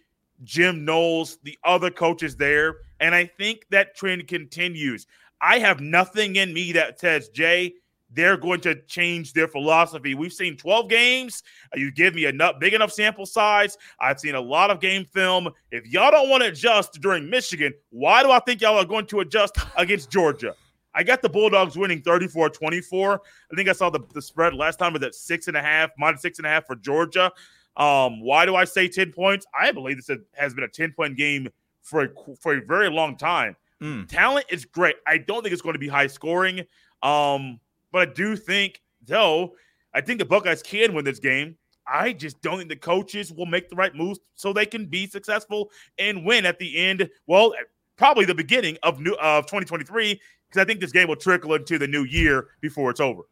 Jim 0.42 0.84
Knowles, 0.84 1.38
the 1.42 1.58
other 1.64 1.90
coaches 1.90 2.36
there. 2.36 2.76
And 3.00 3.14
I 3.14 3.26
think 3.26 3.66
that 3.70 3.94
trend 3.94 4.26
continues. 4.28 5.06
I 5.40 5.58
have 5.58 5.80
nothing 5.80 6.36
in 6.36 6.52
me 6.54 6.72
that 6.72 6.98
says, 6.98 7.28
Jay, 7.28 7.74
they're 8.10 8.36
going 8.36 8.60
to 8.60 8.80
change 8.82 9.32
their 9.32 9.48
philosophy. 9.48 10.14
We've 10.14 10.32
seen 10.32 10.56
12 10.56 10.88
games. 10.88 11.42
You 11.74 11.90
give 11.90 12.14
me 12.14 12.24
a 12.24 12.52
big 12.58 12.72
enough 12.72 12.92
sample 12.92 13.26
size. 13.26 13.76
I've 14.00 14.20
seen 14.20 14.34
a 14.34 14.40
lot 14.40 14.70
of 14.70 14.80
game 14.80 15.04
film. 15.04 15.48
If 15.70 15.86
y'all 15.86 16.10
don't 16.10 16.30
want 16.30 16.42
to 16.42 16.48
adjust 16.48 17.00
during 17.00 17.28
Michigan, 17.28 17.74
why 17.90 18.22
do 18.22 18.30
I 18.30 18.38
think 18.40 18.60
y'all 18.60 18.78
are 18.78 18.84
going 18.84 19.06
to 19.06 19.20
adjust 19.20 19.58
against 19.76 20.10
Georgia? 20.10 20.54
I 20.94 21.02
got 21.02 21.20
the 21.20 21.28
Bulldogs 21.28 21.76
winning 21.76 22.00
34 22.00 22.50
24. 22.50 23.20
I 23.52 23.56
think 23.56 23.68
I 23.68 23.72
saw 23.72 23.90
the, 23.90 24.00
the 24.14 24.22
spread 24.22 24.54
last 24.54 24.78
time 24.78 24.94
was 24.94 25.02
at 25.02 25.14
six 25.14 25.46
and 25.46 25.56
a 25.56 25.62
half, 25.62 25.90
minus 25.98 26.22
six 26.22 26.38
and 26.38 26.46
a 26.46 26.50
half 26.50 26.66
for 26.66 26.76
Georgia. 26.76 27.30
Um, 27.76 28.22
why 28.22 28.46
do 28.46 28.56
I 28.56 28.64
say 28.64 28.88
10 28.88 29.12
points? 29.12 29.46
I 29.58 29.72
believe 29.72 29.96
this 29.96 30.16
has 30.32 30.54
been 30.54 30.64
a 30.64 30.68
10 30.68 30.92
point 30.92 31.16
game 31.18 31.48
for 31.86 32.02
a, 32.02 32.08
for 32.40 32.54
a 32.54 32.60
very 32.60 32.90
long 32.90 33.16
time. 33.16 33.56
Mm. 33.80 34.08
Talent 34.08 34.46
is 34.50 34.64
great. 34.64 34.96
I 35.06 35.18
don't 35.18 35.42
think 35.42 35.52
it's 35.52 35.62
going 35.62 35.74
to 35.74 35.78
be 35.78 35.88
high 35.88 36.08
scoring. 36.08 36.60
Um, 37.02 37.60
but 37.92 38.08
I 38.08 38.12
do 38.12 38.36
think, 38.36 38.82
though, 39.06 39.54
I 39.94 40.00
think 40.00 40.18
the 40.18 40.24
Buckeyes 40.24 40.62
can 40.62 40.94
win 40.94 41.04
this 41.04 41.20
game. 41.20 41.56
I 41.86 42.12
just 42.12 42.42
don't 42.42 42.58
think 42.58 42.68
the 42.68 42.76
coaches 42.76 43.32
will 43.32 43.46
make 43.46 43.68
the 43.70 43.76
right 43.76 43.94
moves 43.94 44.18
so 44.34 44.52
they 44.52 44.66
can 44.66 44.86
be 44.86 45.06
successful 45.06 45.70
and 45.98 46.24
win 46.24 46.44
at 46.44 46.58
the 46.58 46.76
end. 46.76 47.08
Well, 47.28 47.54
probably 47.96 48.24
the 48.24 48.34
beginning 48.34 48.76
of 48.82 48.98
new 48.98 49.14
of 49.14 49.46
2023 49.46 50.20
because 50.48 50.60
I 50.60 50.64
think 50.64 50.80
this 50.80 50.90
game 50.90 51.06
will 51.06 51.16
trickle 51.16 51.54
into 51.54 51.78
the 51.78 51.86
new 51.86 52.02
year 52.02 52.48
before 52.60 52.90
it's 52.90 53.00
over. 53.00 53.22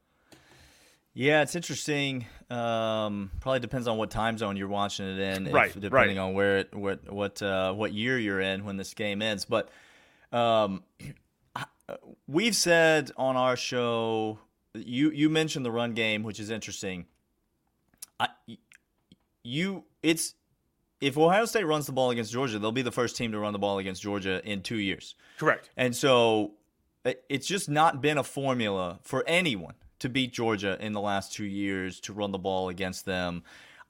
Yeah, 1.14 1.42
it's 1.42 1.55
interesting. 1.55 2.27
Um, 2.50 3.31
probably 3.40 3.61
depends 3.61 3.87
on 3.87 3.96
what 3.96 4.11
time 4.11 4.37
zone 4.37 4.57
you're 4.57 4.68
watching 4.68 5.07
it 5.07 5.18
in, 5.20 5.53
right? 5.53 5.68
If, 5.68 5.81
depending 5.81 6.16
right. 6.16 6.22
on 6.22 6.35
where 6.35 6.59
it, 6.59 6.74
what 6.74 7.11
what 7.11 7.40
uh, 7.40 7.72
what 7.72 7.92
year 7.92 8.18
you're 8.18 8.40
in 8.40 8.64
when 8.64 8.77
this 8.77 8.94
game 8.94 9.22
ends. 9.22 9.44
But 9.44 9.68
um, 10.33 10.83
we've 12.27 12.57
said 12.57 13.12
on 13.16 13.37
our 13.37 13.57
show 13.57 14.40
you 14.74 15.11
you 15.11 15.31
mentioned 15.31 15.64
the 15.64 15.70
run 15.70 15.94
game, 15.94 16.24
which 16.24 16.40
is 16.40 16.50
interesting. 16.50 17.07
I, 18.18 18.29
you 19.44 19.85
it's 20.03 20.35
if 21.00 21.16
Ohio 21.16 21.44
State 21.44 21.64
runs 21.64 21.87
the 21.87 21.92
ball 21.92 22.11
against 22.11 22.33
Georgia, 22.33 22.59
they'll 22.59 22.72
be 22.72 22.83
the 22.83 22.90
first 22.90 23.16
team 23.16 23.31
to 23.31 23.38
run 23.38 23.53
the 23.53 23.59
ball 23.61 23.79
against 23.79 24.03
Georgia 24.03 24.42
in 24.44 24.62
two 24.62 24.79
years. 24.79 25.14
Correct. 25.38 25.70
And 25.77 25.94
so 25.94 26.55
it's 27.29 27.46
just 27.46 27.68
not 27.68 28.00
been 28.00 28.18
a 28.18 28.24
formula 28.24 28.98
for 29.03 29.22
anyone 29.29 29.74
to 30.05 30.09
beat 30.09 30.33
Georgia 30.33 30.79
in 30.81 30.93
the 30.93 31.01
last 31.01 31.33
two 31.33 31.45
years 31.45 32.01
to 32.01 32.12
run 32.12 32.31
the 32.31 32.38
ball 32.38 32.69
against 32.69 33.05
them. 33.05 33.43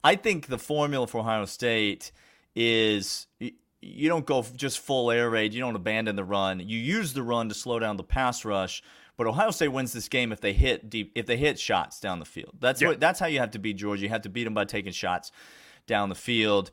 I 0.03 0.15
think 0.15 0.47
the 0.47 0.57
formula 0.57 1.07
for 1.07 1.19
Ohio 1.19 1.45
State 1.45 2.11
is 2.55 3.27
you 3.39 4.09
don't 4.09 4.25
go 4.25 4.43
just 4.55 4.79
full 4.79 5.11
air 5.11 5.29
raid, 5.29 5.53
you 5.53 5.59
don't 5.59 5.75
abandon 5.75 6.15
the 6.15 6.23
run. 6.23 6.59
You 6.59 6.79
use 6.79 7.13
the 7.13 7.23
run 7.23 7.49
to 7.49 7.55
slow 7.55 7.79
down 7.79 7.97
the 7.97 8.03
pass 8.03 8.43
rush 8.43 8.81
but 9.17 9.27
Ohio 9.27 9.51
State 9.51 9.69
wins 9.69 9.93
this 9.93 10.09
game 10.09 10.31
if 10.31 10.41
they 10.41 10.53
hit 10.53 10.89
deep, 10.89 11.11
if 11.15 11.25
they 11.25 11.37
hit 11.37 11.59
shots 11.59 11.99
down 11.99 12.19
the 12.19 12.25
field. 12.25 12.55
That's 12.59 12.81
yeah. 12.81 12.89
what 12.89 12.99
that's 12.99 13.19
how 13.19 13.27
you 13.27 13.39
have 13.39 13.51
to 13.51 13.59
beat 13.59 13.77
Georgia. 13.77 14.03
You 14.03 14.09
have 14.09 14.23
to 14.23 14.29
beat 14.29 14.43
them 14.43 14.53
by 14.53 14.65
taking 14.65 14.91
shots 14.91 15.31
down 15.87 16.09
the 16.09 16.15
field. 16.15 16.71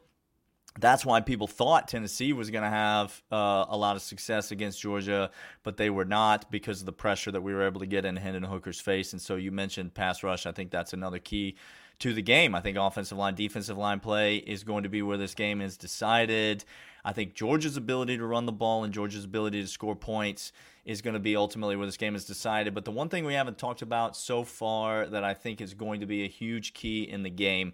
That's 0.78 1.04
why 1.04 1.20
people 1.20 1.46
thought 1.46 1.86
Tennessee 1.86 2.32
was 2.32 2.50
going 2.50 2.64
to 2.64 2.70
have 2.70 3.22
uh, 3.30 3.66
a 3.68 3.76
lot 3.76 3.94
of 3.94 4.02
success 4.02 4.50
against 4.50 4.80
Georgia, 4.80 5.30
but 5.64 5.76
they 5.76 5.90
were 5.90 6.06
not 6.06 6.50
because 6.50 6.80
of 6.80 6.86
the 6.86 6.92
pressure 6.92 7.30
that 7.30 7.42
we 7.42 7.52
were 7.52 7.66
able 7.66 7.80
to 7.80 7.86
get 7.86 8.06
in 8.06 8.16
Hendon 8.16 8.44
Hooker's 8.44 8.80
face. 8.80 9.12
And 9.12 9.20
so 9.20 9.36
you 9.36 9.52
mentioned 9.52 9.92
pass 9.92 10.22
rush. 10.22 10.46
I 10.46 10.52
think 10.52 10.70
that's 10.70 10.94
another 10.94 11.18
key 11.18 11.56
to 11.98 12.14
the 12.14 12.22
game. 12.22 12.54
I 12.54 12.60
think 12.60 12.78
offensive 12.78 13.18
line, 13.18 13.34
defensive 13.34 13.76
line 13.76 14.00
play 14.00 14.36
is 14.36 14.64
going 14.64 14.82
to 14.82 14.88
be 14.88 15.02
where 15.02 15.18
this 15.18 15.34
game 15.34 15.60
is 15.60 15.76
decided. 15.76 16.64
I 17.04 17.12
think 17.12 17.34
Georgia's 17.34 17.76
ability 17.76 18.16
to 18.16 18.26
run 18.26 18.46
the 18.46 18.52
ball 18.52 18.84
and 18.84 18.94
Georgia's 18.94 19.24
ability 19.24 19.60
to 19.60 19.68
score 19.68 19.96
points 19.96 20.52
is 20.84 21.02
going 21.02 21.14
to 21.14 21.20
be 21.20 21.36
ultimately 21.36 21.76
where 21.76 21.86
this 21.86 21.96
game 21.96 22.14
is 22.14 22.24
decided. 22.24 22.74
But 22.74 22.84
the 22.84 22.90
one 22.90 23.08
thing 23.08 23.24
we 23.24 23.34
haven't 23.34 23.58
talked 23.58 23.82
about 23.82 24.16
so 24.16 24.42
far 24.42 25.06
that 25.06 25.22
I 25.22 25.34
think 25.34 25.60
is 25.60 25.74
going 25.74 26.00
to 26.00 26.06
be 26.06 26.24
a 26.24 26.28
huge 26.28 26.74
key 26.74 27.02
in 27.02 27.22
the 27.22 27.30
game, 27.30 27.72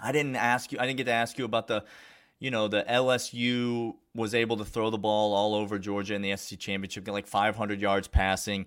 I 0.00 0.12
didn't 0.12 0.36
ask 0.36 0.72
you, 0.72 0.78
I 0.78 0.86
didn't 0.86 0.98
get 0.98 1.04
to 1.04 1.12
ask 1.12 1.38
you 1.38 1.44
about 1.44 1.66
the, 1.66 1.84
you 2.38 2.50
know, 2.50 2.68
the 2.68 2.84
LSU 2.88 3.94
was 4.14 4.34
able 4.34 4.56
to 4.58 4.64
throw 4.64 4.90
the 4.90 4.98
ball 4.98 5.34
all 5.34 5.54
over 5.54 5.78
Georgia 5.78 6.14
in 6.14 6.22
the 6.22 6.36
SEC 6.36 6.58
championship, 6.58 7.04
get 7.04 7.12
like 7.12 7.26
500 7.26 7.80
yards 7.80 8.08
passing. 8.08 8.66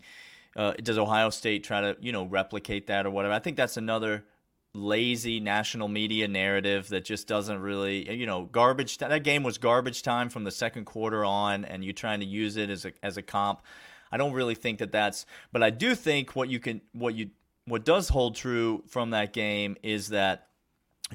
Uh, 0.56 0.74
does 0.74 0.98
Ohio 0.98 1.30
State 1.30 1.64
try 1.64 1.82
to, 1.82 1.96
you 2.02 2.12
know, 2.12 2.26
replicate 2.26 2.88
that 2.88 3.06
or 3.06 3.10
whatever? 3.12 3.34
I 3.34 3.40
think 3.40 3.56
that's 3.56 3.78
another 3.78 4.26
lazy 4.74 5.40
national 5.40 5.88
media 5.88 6.28
narrative 6.28 6.88
that 6.90 7.04
just 7.04 7.28
doesn't 7.28 7.60
really 7.60 8.10
you 8.16 8.26
know 8.26 8.46
garbage 8.46 8.98
that 9.00 9.22
game 9.22 9.44
was 9.44 9.58
garbage 9.58 10.02
time 10.02 10.30
from 10.30 10.46
the 10.46 10.52
second 10.52 10.86
quarter 10.86 11.26
on 11.26 11.66
and 11.66 11.84
you're 11.84 11.94
trying 11.94 12.22
to 12.22 12.26
use 12.26 12.56
it 12.56 12.70
as 12.70 12.86
a 12.86 12.94
as 13.04 13.18
a 13.18 13.22
comp 13.22 13.62
i 14.14 14.18
don't 14.18 14.32
really 14.32 14.56
think 14.56 14.80
that 14.80 14.90
that's 14.90 15.26
but 15.52 15.62
i 15.62 15.70
do 15.70 15.94
think 15.94 16.38
what 16.38 16.48
you 16.48 16.58
can 16.58 16.80
what 16.94 17.14
you 17.14 17.30
what 17.66 17.84
does 17.84 18.08
hold 18.08 18.34
true 18.34 18.82
from 18.88 19.10
that 19.10 19.34
game 19.34 19.76
is 19.84 20.08
that 20.10 20.48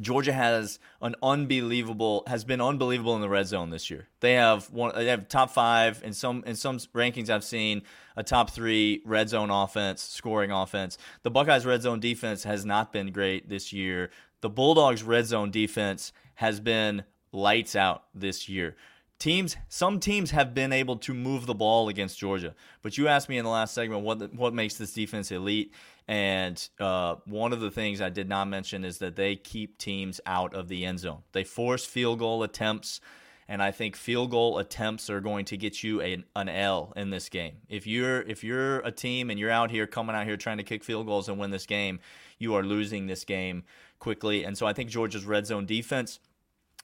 Georgia 0.00 0.32
has 0.32 0.78
an 1.00 1.14
unbelievable 1.22 2.22
has 2.26 2.44
been 2.44 2.60
unbelievable 2.60 3.14
in 3.14 3.20
the 3.20 3.28
red 3.28 3.46
zone 3.46 3.70
this 3.70 3.90
year. 3.90 4.08
They 4.20 4.34
have 4.34 4.70
one 4.70 4.94
they 4.94 5.06
have 5.06 5.28
top 5.28 5.50
5 5.50 6.02
in 6.04 6.12
some 6.12 6.44
in 6.46 6.56
some 6.56 6.78
rankings 6.78 7.30
I've 7.30 7.44
seen 7.44 7.82
a 8.16 8.22
top 8.22 8.50
3 8.50 9.02
red 9.04 9.28
zone 9.28 9.50
offense, 9.50 10.02
scoring 10.02 10.50
offense. 10.50 10.98
The 11.22 11.30
Buckeyes 11.30 11.64
red 11.64 11.82
zone 11.82 12.00
defense 12.00 12.44
has 12.44 12.64
not 12.64 12.92
been 12.92 13.12
great 13.12 13.48
this 13.48 13.72
year. 13.72 14.10
The 14.40 14.50
Bulldogs 14.50 15.02
red 15.02 15.26
zone 15.26 15.50
defense 15.50 16.12
has 16.34 16.60
been 16.60 17.04
lights 17.32 17.74
out 17.74 18.04
this 18.14 18.48
year 18.48 18.76
teams 19.18 19.56
some 19.68 19.98
teams 19.98 20.30
have 20.30 20.54
been 20.54 20.72
able 20.72 20.96
to 20.96 21.14
move 21.14 21.46
the 21.46 21.54
ball 21.54 21.88
against 21.88 22.18
Georgia. 22.18 22.54
But 22.82 22.98
you 22.98 23.08
asked 23.08 23.28
me 23.28 23.38
in 23.38 23.44
the 23.44 23.50
last 23.50 23.74
segment 23.74 24.02
what 24.02 24.34
what 24.34 24.54
makes 24.54 24.76
this 24.76 24.92
defense 24.92 25.30
elite, 25.30 25.72
and 26.08 26.68
uh, 26.78 27.16
one 27.24 27.52
of 27.52 27.60
the 27.60 27.70
things 27.70 28.00
I 28.00 28.10
did 28.10 28.28
not 28.28 28.46
mention 28.46 28.84
is 28.84 28.98
that 28.98 29.16
they 29.16 29.34
keep 29.34 29.76
teams 29.78 30.20
out 30.24 30.54
of 30.54 30.68
the 30.68 30.84
end 30.84 31.00
zone. 31.00 31.22
They 31.32 31.44
force 31.44 31.84
field 31.84 32.20
goal 32.20 32.42
attempts. 32.42 33.00
And 33.48 33.62
I 33.62 33.70
think 33.70 33.94
field 33.94 34.32
goal 34.32 34.58
attempts 34.58 35.08
are 35.08 35.20
going 35.20 35.44
to 35.46 35.56
get 35.56 35.84
you 35.84 36.00
an, 36.00 36.24
an 36.34 36.48
L 36.48 36.92
in 36.96 37.10
this 37.10 37.28
game. 37.28 37.58
If 37.68 37.86
you're 37.86 38.22
if 38.22 38.42
you're 38.42 38.80
a 38.80 38.90
team 38.90 39.30
and 39.30 39.38
you're 39.38 39.52
out 39.52 39.70
here 39.70 39.86
coming 39.86 40.16
out 40.16 40.26
here 40.26 40.36
trying 40.36 40.56
to 40.56 40.64
kick 40.64 40.82
field 40.82 41.06
goals 41.06 41.28
and 41.28 41.38
win 41.38 41.50
this 41.50 41.64
game, 41.66 42.00
you 42.38 42.54
are 42.56 42.64
losing 42.64 43.06
this 43.06 43.24
game 43.24 43.62
quickly. 44.00 44.42
And 44.42 44.58
so 44.58 44.66
I 44.66 44.72
think 44.72 44.90
Georgia's 44.90 45.24
red 45.24 45.46
zone 45.46 45.64
defense 45.64 46.18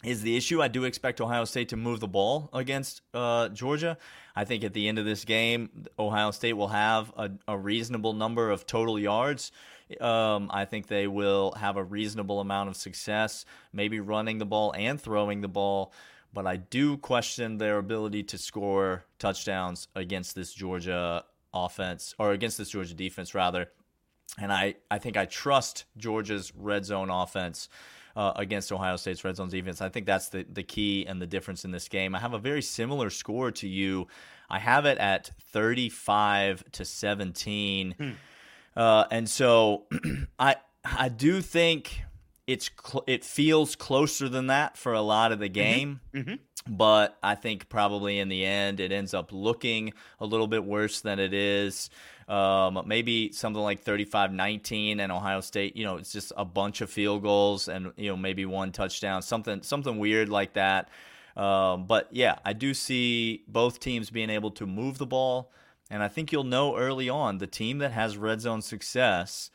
is 0.04 0.22
the 0.22 0.36
issue. 0.36 0.60
I 0.60 0.68
do 0.68 0.84
expect 0.84 1.20
Ohio 1.20 1.44
State 1.44 1.68
to 1.70 1.76
move 1.76 2.00
the 2.00 2.08
ball 2.08 2.50
against 2.52 3.02
uh, 3.14 3.48
Georgia. 3.48 3.96
I 4.34 4.44
think 4.44 4.64
at 4.64 4.72
the 4.72 4.88
end 4.88 4.98
of 4.98 5.04
this 5.04 5.24
game, 5.24 5.70
Ohio 5.98 6.30
State 6.30 6.54
will 6.54 6.68
have 6.68 7.12
a, 7.16 7.30
a 7.46 7.56
reasonable 7.56 8.12
number 8.12 8.50
of 8.50 8.66
total 8.66 8.98
yards. 8.98 9.52
Um, 10.00 10.50
I 10.52 10.64
think 10.64 10.86
they 10.86 11.06
will 11.06 11.52
have 11.52 11.76
a 11.76 11.84
reasonable 11.84 12.40
amount 12.40 12.70
of 12.70 12.76
success, 12.76 13.44
maybe 13.72 14.00
running 14.00 14.38
the 14.38 14.46
ball 14.46 14.72
and 14.76 15.00
throwing 15.00 15.40
the 15.40 15.48
ball. 15.48 15.92
But 16.32 16.46
I 16.46 16.56
do 16.56 16.96
question 16.96 17.58
their 17.58 17.78
ability 17.78 18.22
to 18.24 18.38
score 18.38 19.04
touchdowns 19.18 19.88
against 19.94 20.34
this 20.34 20.52
Georgia 20.54 21.24
offense, 21.52 22.14
or 22.18 22.32
against 22.32 22.56
this 22.56 22.70
Georgia 22.70 22.94
defense, 22.94 23.34
rather. 23.34 23.68
And 24.38 24.50
I, 24.50 24.76
I 24.90 24.98
think 24.98 25.18
I 25.18 25.26
trust 25.26 25.84
Georgia's 25.98 26.52
red 26.56 26.86
zone 26.86 27.10
offense 27.10 27.68
uh, 28.16 28.32
against 28.36 28.72
Ohio 28.72 28.96
State's 28.96 29.24
red 29.24 29.36
zone 29.36 29.48
defense. 29.48 29.80
I 29.80 29.88
think 29.88 30.06
that's 30.06 30.28
the, 30.28 30.44
the 30.50 30.62
key 30.62 31.06
and 31.06 31.20
the 31.20 31.26
difference 31.26 31.64
in 31.64 31.70
this 31.70 31.88
game. 31.88 32.14
I 32.14 32.18
have 32.18 32.34
a 32.34 32.38
very 32.38 32.62
similar 32.62 33.10
score 33.10 33.50
to 33.52 33.68
you. 33.68 34.08
I 34.50 34.58
have 34.58 34.86
it 34.86 34.98
at 34.98 35.30
35 35.50 36.64
to 36.72 36.84
17. 36.84 37.94
Hmm. 37.98 38.10
Uh, 38.76 39.04
and 39.10 39.28
so 39.28 39.84
I 40.38 40.56
I 40.84 41.08
do 41.08 41.40
think 41.40 42.02
it's 42.46 42.70
cl- 42.84 43.04
it 43.06 43.24
feels 43.24 43.76
closer 43.76 44.28
than 44.28 44.48
that 44.48 44.76
for 44.76 44.92
a 44.92 45.02
lot 45.02 45.32
of 45.32 45.38
the 45.38 45.46
mm-hmm. 45.46 45.52
game. 45.52 46.00
Mm-hmm. 46.14 46.30
Mm-hmm. 46.30 46.74
But 46.74 47.18
I 47.22 47.34
think 47.34 47.68
probably 47.68 48.20
in 48.20 48.28
the 48.28 48.44
end 48.44 48.78
it 48.78 48.92
ends 48.92 49.14
up 49.14 49.30
looking 49.32 49.92
a 50.20 50.26
little 50.26 50.46
bit 50.46 50.64
worse 50.64 51.00
than 51.00 51.18
it 51.18 51.34
is 51.34 51.90
um, 52.28 52.82
maybe 52.86 53.32
something 53.32 53.62
like 53.62 53.84
35-19 53.84 55.00
and 55.00 55.12
Ohio 55.12 55.40
State, 55.40 55.76
you 55.76 55.84
know, 55.84 55.96
it's 55.96 56.12
just 56.12 56.32
a 56.36 56.44
bunch 56.44 56.80
of 56.80 56.90
field 56.90 57.22
goals 57.22 57.68
and 57.68 57.92
you 57.96 58.10
know 58.10 58.16
maybe 58.16 58.46
one 58.46 58.72
touchdown, 58.72 59.22
something 59.22 59.62
something 59.62 59.98
weird 59.98 60.28
like 60.28 60.54
that. 60.54 60.88
Um, 61.36 61.86
but 61.86 62.08
yeah, 62.10 62.38
I 62.44 62.52
do 62.52 62.74
see 62.74 63.44
both 63.48 63.80
teams 63.80 64.10
being 64.10 64.30
able 64.30 64.50
to 64.52 64.66
move 64.66 64.98
the 64.98 65.06
ball, 65.06 65.52
and 65.90 66.02
I 66.02 66.08
think 66.08 66.32
you'll 66.32 66.44
know 66.44 66.76
early 66.76 67.08
on 67.08 67.38
the 67.38 67.46
team 67.46 67.78
that 67.78 67.92
has 67.92 68.16
red 68.16 68.40
zone 68.40 68.62
success. 68.62 69.50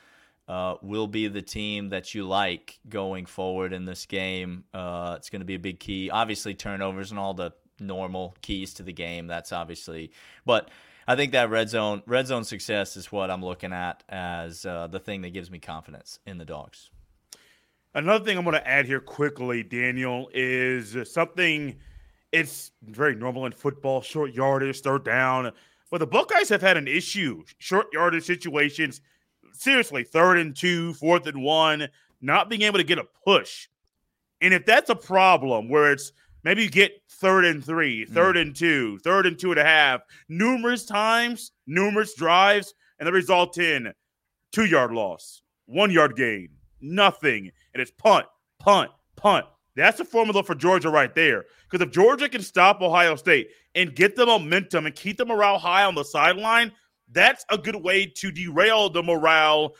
Uh, 0.48 0.76
will 0.82 1.08
be 1.08 1.28
the 1.28 1.42
team 1.42 1.90
that 1.90 2.16
you 2.16 2.26
like 2.26 2.80
going 2.88 3.26
forward 3.26 3.74
in 3.74 3.84
this 3.84 4.06
game. 4.06 4.64
Uh, 4.74 5.16
it's 5.18 5.30
going 5.30 5.42
to 5.42 5.46
be 5.46 5.56
a 5.56 5.60
big 5.60 5.78
key. 5.78 6.10
Obviously, 6.10 6.54
turnovers 6.54 7.12
and 7.12 7.20
all 7.20 7.34
the 7.34 7.52
normal 7.82 8.34
keys 8.42 8.74
to 8.76 8.84
the 8.84 8.94
game. 8.94 9.28
That's 9.28 9.52
obviously, 9.52 10.12
but 10.46 10.70
I 11.08 11.16
think 11.16 11.32
that 11.32 11.50
red 11.50 11.70
zone 11.70 12.02
red 12.06 12.28
zone 12.28 12.44
success 12.44 12.98
is 12.98 13.12
what 13.12 13.32
I'm 13.32 13.44
looking 13.44 13.74
at 13.74 14.04
as 14.10 14.66
uh, 14.66 14.88
the 14.88 15.00
thing 15.00 15.22
that 15.22 15.34
gives 15.34 15.50
me 15.50 15.60
confidence 15.60 16.20
in 16.26 16.38
the 16.38 16.46
dogs. 16.46 16.90
Another 17.94 18.24
thing 18.24 18.38
I'm 18.38 18.44
going 18.44 18.54
to 18.54 18.68
add 18.68 18.86
here 18.86 19.00
quickly, 19.00 19.64
Daniel, 19.64 20.30
is 20.34 20.96
something. 21.12 21.78
It's 22.32 22.72
very 22.84 23.16
normal 23.16 23.46
in 23.46 23.54
football, 23.54 24.02
short 24.02 24.34
yardage, 24.34 24.82
third 24.82 25.06
down. 25.06 25.52
But 25.90 26.00
the 26.00 26.08
Buckeyes 26.08 26.50
have 26.50 26.62
had 26.62 26.76
an 26.76 26.88
issue, 26.88 27.44
short 27.58 27.88
yardage 27.94 28.26
situations. 28.26 29.02
Seriously, 29.58 30.04
third 30.04 30.38
and 30.38 30.56
two, 30.56 30.94
fourth 30.94 31.26
and 31.26 31.42
one, 31.42 31.88
not 32.22 32.50
being 32.50 32.62
able 32.62 32.78
to 32.78 32.84
get 32.84 33.00
a 33.00 33.08
push. 33.26 33.68
And 34.42 34.54
if 34.54 34.66
that's 34.66 34.90
a 34.90 34.96
problem 34.96 35.68
where 35.68 35.92
it's 35.92 36.12
maybe 36.44 36.64
you 36.64 36.70
get 36.70 36.92
third 37.10 37.44
and 37.46 37.64
three, 37.64 38.06
third 38.06 38.36
mm. 38.36 38.40
mm. 38.40 38.42
and 38.44 38.56
two, 38.56 39.00
third 39.00 39.26
and 39.26 39.38
two 39.38 39.52
and 39.52 39.60
a 39.60 39.64
half, 39.64 40.02
numerous 40.30 40.86
times, 40.86 41.52
numerous 41.66 42.14
drives, 42.16 42.74
and 43.00 43.08
the 43.08 43.12
result 43.12 43.58
in 43.58 43.92
two 44.52 44.66
yard 44.66 44.92
loss, 44.92 45.42
one 45.66 45.92
yard 45.92 46.16
gain, 46.16 46.50
nothing. 46.80 47.52
And 47.74 47.82
it's 47.82 47.92
punt, 47.92 48.28
punt, 48.60 48.92
punt. 49.16 49.46
That's 49.76 49.98
the 49.98 50.06
formula 50.06 50.44
for 50.44 50.56
Georgia 50.56 50.90
right 50.90 51.14
there. 51.14 51.46
Because 51.70 51.86
if 51.86 51.94
Georgia 51.94 52.30
can 52.30 52.42
stop 52.42 52.82
Ohio 52.82 53.16
State 53.16 53.50
and 53.76 53.96
get 53.96 54.16
the 54.16 54.26
momentum 54.26 54.86
and 54.86 54.96
keep 54.96 55.18
the 55.18 55.26
morale 55.26 55.60
high 55.60 55.84
on 55.84 55.94
the 55.94 56.04
sideline, 56.04 56.72
that's 57.12 57.46
a 57.50 57.58
good 57.58 57.76
way 57.76 58.06
to 58.06 58.32
derail 58.32 58.90
the 58.90 59.04
morale 59.04 59.76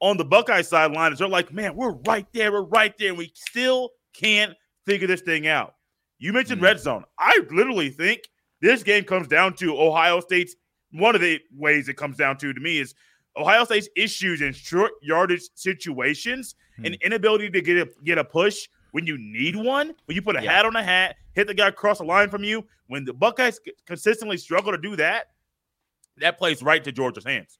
on 0.00 0.16
the 0.16 0.24
Buckeye 0.24 0.62
sideline. 0.62 1.12
Is 1.12 1.18
they're 1.18 1.28
like, 1.28 1.52
man, 1.52 1.76
we're 1.76 1.92
right 2.06 2.26
there, 2.32 2.52
we're 2.52 2.62
right 2.62 2.96
there, 2.98 3.10
and 3.10 3.18
we 3.18 3.32
still 3.34 3.90
can't 4.14 4.54
figure 4.84 5.06
this 5.06 5.20
thing 5.20 5.46
out. 5.46 5.74
You 6.18 6.32
mentioned 6.32 6.58
mm-hmm. 6.58 6.66
red 6.66 6.80
zone. 6.80 7.04
I 7.18 7.40
literally 7.50 7.90
think 7.90 8.22
this 8.60 8.82
game 8.82 9.04
comes 9.04 9.28
down 9.28 9.54
to 9.54 9.76
Ohio 9.76 10.20
State's 10.20 10.54
one 10.92 11.14
of 11.14 11.20
the 11.20 11.40
ways 11.56 11.88
it 11.88 11.96
comes 11.96 12.16
down 12.16 12.36
to 12.38 12.52
to 12.52 12.60
me 12.60 12.78
is 12.78 12.94
Ohio 13.36 13.64
State's 13.64 13.88
issues 13.96 14.42
in 14.42 14.52
short 14.52 14.92
yardage 15.02 15.42
situations 15.54 16.54
mm-hmm. 16.74 16.86
and 16.86 16.94
inability 16.96 17.50
to 17.50 17.60
get 17.62 17.78
a 17.78 17.88
get 18.04 18.18
a 18.18 18.24
push 18.24 18.68
when 18.92 19.06
you 19.06 19.18
need 19.18 19.56
one, 19.56 19.94
when 20.04 20.14
you 20.14 20.22
put 20.22 20.36
a 20.36 20.42
yeah. 20.42 20.52
hat 20.52 20.66
on 20.66 20.76
a 20.76 20.82
hat, 20.82 21.16
hit 21.32 21.46
the 21.46 21.54
guy 21.54 21.68
across 21.68 21.98
the 21.98 22.04
line 22.04 22.28
from 22.28 22.44
you. 22.44 22.64
When 22.86 23.04
the 23.04 23.14
Buckeyes 23.14 23.58
consistently 23.86 24.36
struggle 24.36 24.70
to 24.70 24.78
do 24.78 24.96
that, 24.96 25.28
that 26.18 26.38
plays 26.38 26.62
right 26.62 26.82
to 26.84 26.92
Georgia's 26.92 27.24
hands. 27.24 27.58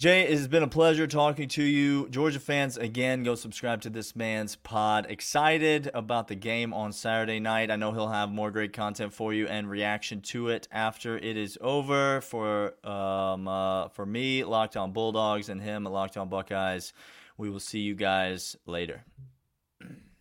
Jay, 0.00 0.22
it 0.22 0.30
has 0.30 0.48
been 0.48 0.62
a 0.62 0.66
pleasure 0.66 1.06
talking 1.06 1.46
to 1.46 1.62
you. 1.62 2.08
Georgia 2.08 2.40
fans, 2.40 2.78
again, 2.78 3.22
go 3.22 3.34
subscribe 3.34 3.82
to 3.82 3.90
this 3.90 4.16
man's 4.16 4.56
pod. 4.56 5.04
Excited 5.10 5.90
about 5.92 6.26
the 6.28 6.34
game 6.34 6.72
on 6.72 6.90
Saturday 6.90 7.38
night. 7.38 7.70
I 7.70 7.76
know 7.76 7.92
he'll 7.92 8.08
have 8.08 8.30
more 8.30 8.50
great 8.50 8.72
content 8.72 9.12
for 9.12 9.34
you 9.34 9.46
and 9.46 9.68
reaction 9.68 10.22
to 10.22 10.48
it 10.48 10.66
after 10.72 11.18
it 11.18 11.36
is 11.36 11.58
over. 11.60 12.22
For 12.22 12.72
um, 12.82 13.46
uh, 13.46 13.88
for 13.88 14.06
me, 14.06 14.42
Locked 14.42 14.78
On 14.78 14.90
Bulldogs, 14.92 15.50
and 15.50 15.60
him, 15.60 15.84
Locked 15.84 16.16
On 16.16 16.30
Buckeyes. 16.30 16.94
We 17.36 17.50
will 17.50 17.60
see 17.60 17.80
you 17.80 17.94
guys 17.94 18.56
later. 18.64 19.04